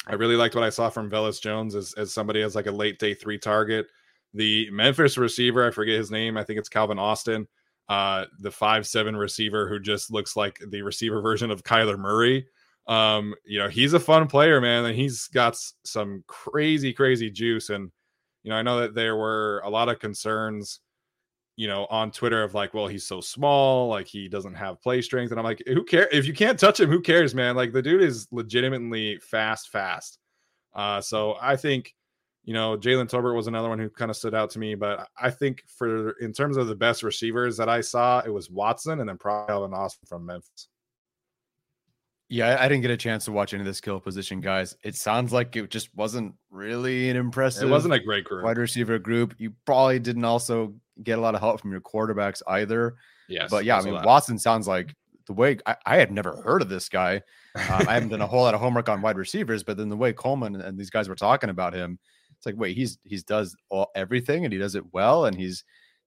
[0.07, 2.71] I really liked what I saw from Velus Jones as, as somebody as like a
[2.71, 3.87] late day three target.
[4.33, 6.37] The Memphis receiver, I forget his name.
[6.37, 7.47] I think it's Calvin Austin,
[7.89, 12.47] uh, the five seven receiver who just looks like the receiver version of Kyler Murray.
[12.87, 17.69] Um, you know, he's a fun player, man, and he's got some crazy, crazy juice.
[17.69, 17.91] And
[18.43, 20.79] you know, I know that there were a lot of concerns,
[21.59, 25.01] you know, on Twitter of like, well, he's so small, like he doesn't have play
[25.01, 25.31] strength.
[25.31, 26.07] And I'm like, who cares?
[26.09, 27.57] If you can't touch him, who cares, man?
[27.57, 30.19] Like the dude is legitimately fast, fast.
[30.73, 31.93] Uh, so I think,
[32.45, 35.09] you know, Jalen Tolbert was another one who kind of stood out to me, but
[35.21, 39.01] I think for in terms of the best receivers that I saw, it was Watson
[39.01, 40.69] and then probably Alvin Austin from Memphis.
[42.29, 44.75] Yeah, I- didn't get a chance to watch any of this kill position guys.
[44.83, 47.67] It sounds like it just wasn't really an impressive.
[47.67, 48.43] It wasn't a great group.
[48.45, 49.35] wide receiver group.
[49.39, 52.95] You probably didn't also get a lot of help from your quarterbacks either.
[53.27, 54.05] Yes, but yeah, I mean, that.
[54.05, 54.95] Watson sounds like
[55.27, 57.21] the way I, I had never heard of this guy.
[57.55, 59.97] Um, I haven't done a whole lot of homework on wide receivers, but then the
[59.97, 61.97] way Coleman and these guys were talking about him,
[62.37, 65.63] it's like, wait, he's he's does all everything and he does it well and he's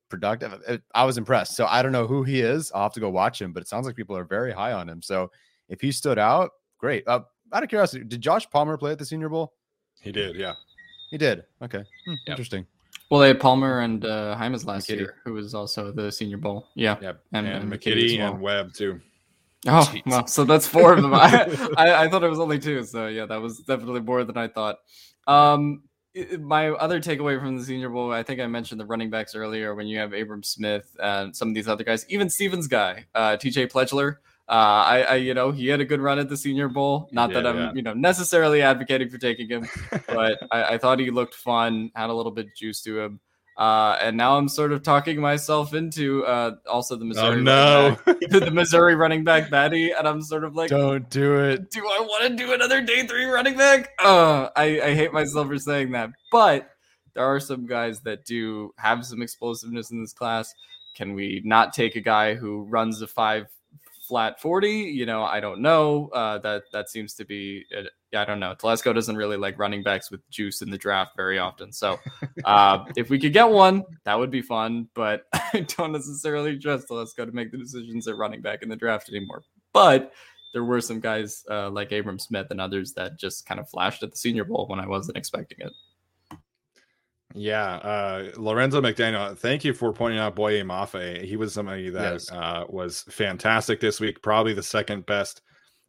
[0.09, 0.61] productive.
[0.95, 1.57] I was impressed.
[1.57, 2.71] So I don't know who he is.
[2.75, 4.89] I'll have to go watch him, but it sounds like people are very high on
[4.89, 5.03] him.
[5.03, 5.31] So
[5.73, 7.03] if he stood out, great.
[7.09, 7.21] Uh,
[7.53, 9.55] out of curiosity, did Josh Palmer play at the Senior Bowl?
[10.01, 10.53] he did, yeah.
[11.11, 11.45] He did.
[11.63, 12.19] Okay, Hmm, Yep.
[12.29, 12.67] interesting.
[13.11, 14.99] Well, they had Palmer and uh, Jaimes last McKitty.
[15.01, 16.69] year, who was also the Senior Bowl.
[16.75, 16.97] Yeah.
[17.03, 17.21] Yep.
[17.33, 18.33] And- And, and McKitty McKitty well.
[18.33, 19.01] and Webb too.
[19.67, 20.03] Oh, Jeez.
[20.07, 21.13] well, so that's four of them.
[21.15, 21.47] I,
[21.77, 22.83] I, I thought it was only two.
[22.85, 24.79] So, yeah, that was definitely more than I thought.
[25.27, 25.83] Um,
[26.41, 29.75] my other takeaway from the Senior Bowl, I think I mentioned the running backs earlier
[29.75, 33.37] when you have Abram Smith and some of these other guys, even Stevens guy, uh,
[33.37, 34.17] TJ Pledger.
[34.53, 37.09] Uh, I, I, you know, he had a good run at the Senior Bowl.
[37.11, 37.73] Not that I'm, yeah.
[37.73, 39.67] you know, necessarily advocating for taking him,
[40.07, 43.21] but I, I thought he looked fun, had a little bit of juice to him.
[43.57, 47.25] Uh, and now I'm sort of talking myself into uh, also the Missouri.
[47.25, 47.97] oh running no.
[48.05, 51.71] back- the Missouri running back Badie, and I'm sort of like, Don't do it.
[51.71, 53.89] do I want to do another day three running back?
[54.05, 56.69] Uh, I, I hate myself for saying that, but
[57.15, 60.55] there are some guys that do have some explosiveness in this class.
[60.95, 63.47] Can we not take a guy who runs a five
[64.13, 64.69] flat 40?
[64.69, 66.11] You know, I don't know.
[66.13, 67.65] Uh, that that seems to be,
[68.15, 68.55] I don't know.
[68.55, 71.73] Telesco doesn't really like running backs with juice in the draft very often.
[71.73, 71.99] So
[72.45, 74.89] uh, if we could get one, that would be fun.
[74.93, 78.77] But I don't necessarily trust Telesco to make the decisions at running back in the
[78.77, 79.45] draft anymore.
[79.73, 80.13] But
[80.53, 84.03] there were some guys uh, like Abram Smith and others that just kind of flashed
[84.03, 85.73] at the Senior Bowl when I wasn't expecting it.
[87.35, 89.37] Yeah, uh, Lorenzo McDaniel.
[89.37, 91.25] Thank you for pointing out Boye Mafe.
[91.25, 92.31] He was somebody that Yes.
[92.31, 94.23] uh, was fantastic this week.
[94.23, 95.43] Probably the second best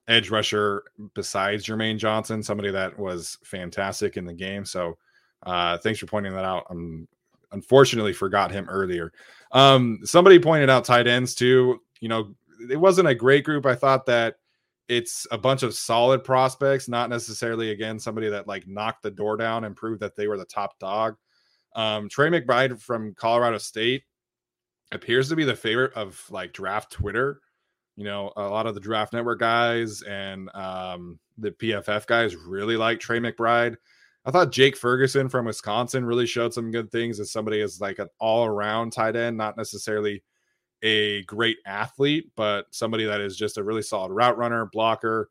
[0.08, 0.84] edge rusher
[1.16, 2.44] besides Jermaine Johnson.
[2.44, 4.64] Somebody that was fantastic in the game.
[4.66, 4.98] So,
[5.46, 6.66] uh, thanks for pointing that out.
[6.70, 7.08] I'm
[7.52, 9.12] unfortunately forgot him earlier.
[9.52, 11.80] Um, somebody pointed out tight ends too.
[12.00, 12.36] You know,
[12.70, 13.66] it wasn't a great group.
[13.66, 14.36] I thought that
[14.90, 19.38] it's a bunch of solid prospects, not necessarily again somebody that like knocked the door
[19.38, 21.16] down and proved that they were the top dog.
[21.76, 24.04] Um, Trey McBride from Colorado State
[24.92, 27.40] appears to be the favorite of like draft Twitter.
[27.96, 32.78] You know, a lot of the draft network guys and um, the PFF guys really
[32.78, 33.76] like Trey McBride.
[34.26, 38.00] I thought Jake Ferguson from Wisconsin really showed some good things as somebody as like
[38.00, 40.24] an all around tight end, not necessarily
[40.82, 45.30] a great athlete, but somebody that is just a really solid route runner, blocker,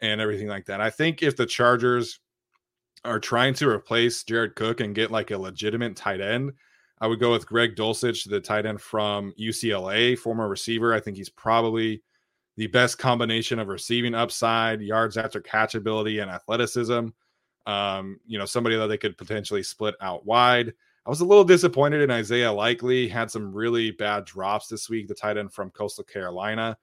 [0.00, 0.80] and everything like that.
[0.80, 2.20] I think if the Chargers
[3.04, 6.52] are trying to replace Jared Cook and get like a legitimate tight end,
[7.00, 10.92] I would go with Greg Dulcich, the tight end from UCLA, former receiver.
[10.92, 12.02] I think he's probably
[12.56, 17.08] the best combination of receiving upside, yards after catch ability, and athleticism.
[17.66, 20.72] Um, you know, somebody that they could potentially split out wide.
[21.06, 23.08] I was a little disappointed in Isaiah Likely.
[23.08, 25.06] Had some really bad drops this week.
[25.06, 26.76] The tight end from Coastal Carolina.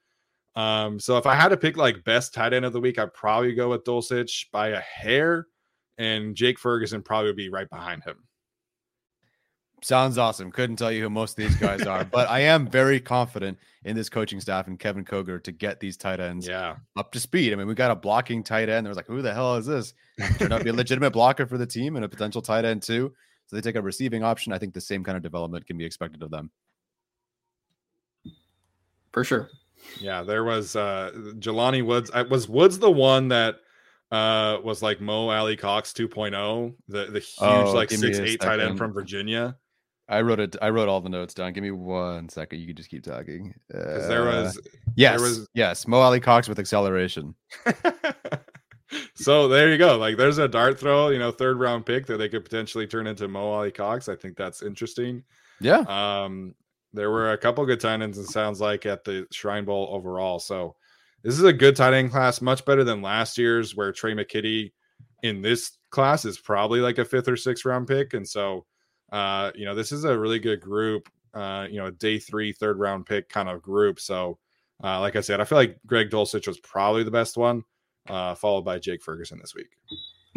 [0.56, 3.14] Um, so if I had to pick like best tight end of the week, I'd
[3.14, 5.48] probably go with Dulcich by a hair,
[5.98, 8.18] and Jake Ferguson probably would be right behind him.
[9.82, 10.52] Sounds awesome.
[10.52, 13.96] Couldn't tell you who most of these guys are, but I am very confident in
[13.96, 17.54] this coaching staff and Kevin Koger to get these tight ends Yeah, up to speed.
[17.54, 18.86] I mean, we got a blocking tight end.
[18.86, 19.94] There was like, who the hell is this?
[20.40, 22.82] Turned out to be a legitimate blocker for the team and a potential tight end
[22.82, 23.14] too.
[23.46, 24.54] So they take a receiving option.
[24.54, 26.50] I think the same kind of development can be expected of them.
[29.12, 29.50] For sure.
[30.00, 30.24] yeah.
[30.24, 32.10] There was uh Jelani Woods.
[32.12, 33.58] I, was Woods the one that
[34.12, 38.32] uh was like Mo Alie-Cox 2.0, the the huge Oh, like give me a six
[38.32, 39.56] eight tight end from Virginia.
[40.08, 40.56] I wrote it.
[40.62, 41.52] I wrote all the notes down.
[41.54, 42.60] Give me one second.
[42.60, 43.56] You can just keep talking.
[43.68, 44.62] Because there Uh, was
[44.96, 47.34] yes, was- yes, Mo Alie-Cox with acceleration.
[49.16, 49.98] so there you go.
[49.98, 53.08] Like there's a dart throw, you know, third round pick that they could potentially turn
[53.08, 54.08] into Mo Alie-Cox.
[54.10, 55.24] I think that's interesting.
[55.60, 56.54] Yeah, Um,
[56.94, 60.38] there were a couple good tight ends, and sounds like at the Shrine Bowl overall.
[60.40, 60.76] So
[61.26, 64.72] this is a good tight end class, much better than last year's, where Tre' McKitty
[65.24, 68.14] in this class is probably like a fifth or sixth round pick.
[68.14, 68.66] And so,
[69.12, 71.10] uh, you know, this is a really good group.
[71.34, 74.00] Uh, you know, a day three, third round pick kind of group.
[74.00, 74.38] So,
[74.84, 77.64] uh, like I said, I feel like Greg Dulcich was probably the best one,
[78.08, 79.70] uh, followed by Jake Ferguson this week.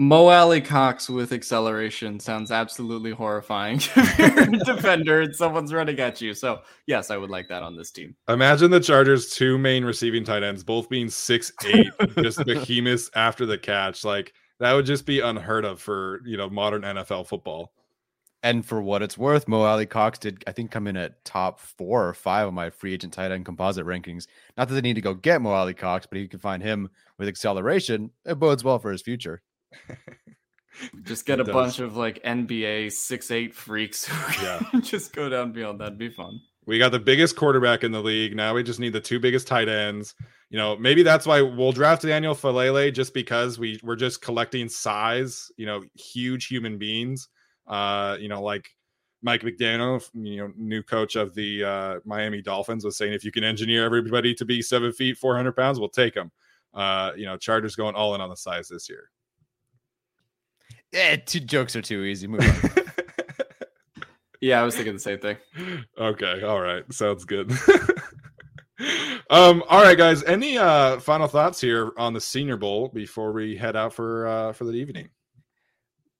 [0.00, 3.78] Mo Alie-Cox with acceleration sounds absolutely horrifying.
[3.96, 6.34] if you're a defender and someone's running at you.
[6.34, 8.14] So yes, I would like that on this team.
[8.28, 11.88] Imagine the Chargers' two main receiving tight ends, both being six eight,
[12.22, 14.04] just behemoths after the catch.
[14.04, 17.72] Like that would just be unheard of for you know modern NFL football.
[18.44, 22.08] and for what it's worth, Mo Alie-Cox did I think come in at top four
[22.08, 24.28] or five of my free agent tight end composite rankings.
[24.56, 26.88] Not that they need to go get Mo Alie-Cox, but you can find him
[27.18, 28.12] with acceleration.
[28.24, 29.42] It bodes well for his future.
[31.02, 31.52] Just get It a does.
[31.54, 34.60] bunch of like NBA six eight freaks who Yeah.
[34.80, 35.80] just go down beyond.
[35.80, 36.40] That'd be fun.
[36.66, 38.36] We got the biggest quarterback in the league.
[38.36, 40.14] Now we just need the two biggest tight ends.
[40.50, 44.68] You know, maybe that's why we'll draft Daniel Faalele just because we we're just collecting
[44.68, 45.50] size.
[45.56, 47.28] You know, huge human beings.
[47.66, 48.68] Uh, you know, like
[49.22, 53.32] Mike McDaniel, you know, new coach of the uh, Miami Dolphins, was saying if you
[53.32, 56.30] can engineer everybody to be seven feet, four hundred pounds, we'll take them.
[56.72, 59.10] Uh, you know, Chargers going all in on the size this year.
[60.94, 62.26] Eh, two jokes are too easy.
[62.26, 62.70] Move on.
[64.40, 65.36] Yeah, I was thinking the same thing.
[65.98, 67.50] okay all right sounds good
[69.30, 73.56] um all right guys any uh final thoughts here on the senior bowl before we
[73.56, 75.08] head out for uh for the evening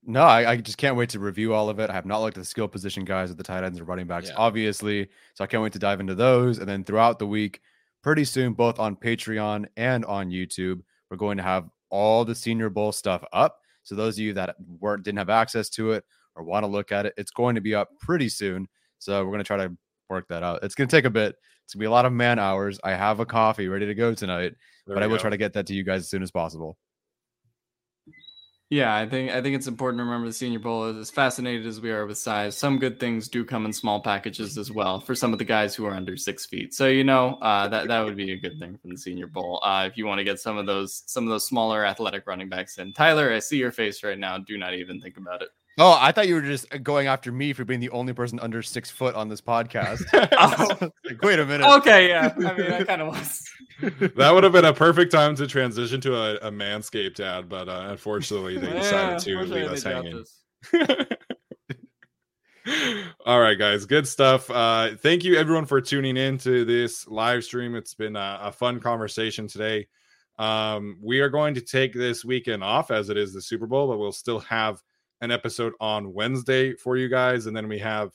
[0.04, 1.90] No, I, I just can't wait to review all of it.
[1.90, 4.06] I have not looked at the skill position guys with the tight ends and running
[4.08, 4.34] backs, Yeah.
[4.36, 5.08] obviously.
[5.34, 6.58] So I can't wait to dive into those.
[6.58, 7.60] And then throughout the week,
[8.02, 12.70] pretty soon, both on Patreon and on YouTube, we're going to have all the Senior
[12.70, 13.58] Bowl stuff up.
[13.88, 16.04] So those of you that weren't didn't have access to it
[16.36, 18.68] or want to look at it, it's going to be up pretty soon.
[18.98, 19.74] So we're going to try to
[20.10, 20.62] work that out.
[20.62, 21.36] It's going to take a bit.
[21.64, 22.78] It's going to be a lot of man hours.
[22.84, 24.52] I have a coffee ready to go tonight,
[24.86, 25.22] There but I will go.
[25.22, 26.76] try to get that to you guys as soon as possible.
[28.70, 30.84] Yeah, I think I think it's important to remember the Senior Bowl.
[30.84, 33.98] is As fascinated as we are with size, some good things do come in small
[33.98, 36.74] packages as well for some of the guys who are under six feet.
[36.74, 39.58] So you know uh, that that would be a good thing from the Senior Bowl.
[39.62, 42.50] Uh, if you want to get some of those some of those smaller athletic running
[42.50, 44.36] backs in, Tyler, I see your face right now.
[44.36, 45.48] Do not even think about it.
[45.80, 48.62] Oh, I thought you were just going after me for being the only person under
[48.62, 50.02] six foot on this podcast.
[50.40, 50.90] Oh.
[51.04, 51.66] Like, Wait a minute.
[51.78, 53.48] Okay, yeah, I mean I kind of was.
[54.16, 57.68] that would have been a perfect time to transition to a, a manscaped ad but
[57.68, 60.24] uh, unfortunately they Yeah, decided to leave us hanging.
[63.24, 64.50] All right, guys, good stuff.
[64.50, 67.74] Uh, thank you everyone for tuning in to this live stream.
[67.74, 69.86] It's been a, a fun conversation today.
[70.38, 73.88] Um, we are going to take this weekend off as it is the Super Bowl,
[73.88, 74.82] but we'll still have
[75.20, 78.12] an episode on Wednesday for you guys, and then we have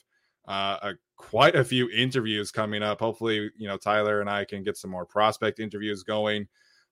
[0.48, 3.00] uh, a, quite a few interviews coming up.
[3.00, 6.48] Hopefully, you know Tyler and I can get some more prospect interviews going.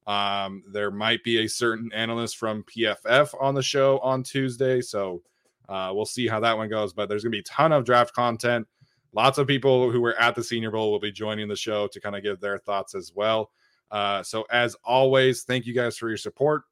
[0.07, 5.23] Um, there might be a certain analyst from PFF on the show on Tuesday, so
[5.69, 6.93] uh, we'll see how that one goes.
[6.93, 8.67] But there's going to be a ton of draft content.
[9.13, 12.01] Lots of people who were at the Senior Bowl will be joining the show to
[12.01, 13.51] kind of give their thoughts as well.
[13.91, 16.63] Uh, so, as always, thank you guys for your support.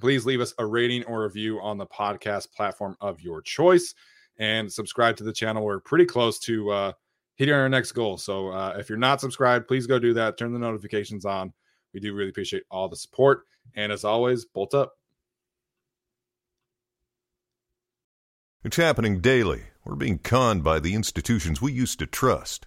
[0.00, 3.94] Please leave us a rating or review on the podcast platform of your choice
[4.38, 5.64] and subscribe to the channel.
[5.64, 6.92] We're pretty close to uh,
[7.36, 8.16] hitting our next goal.
[8.18, 10.38] So, uh, if you're not subscribed, please go do that.
[10.38, 11.52] Turn the notifications on.
[11.92, 13.44] We do really appreciate all the support.
[13.74, 14.94] And as always, bolt up.
[18.64, 19.64] It's happening daily.
[19.84, 22.66] We're being conned by the institutions we used to trust.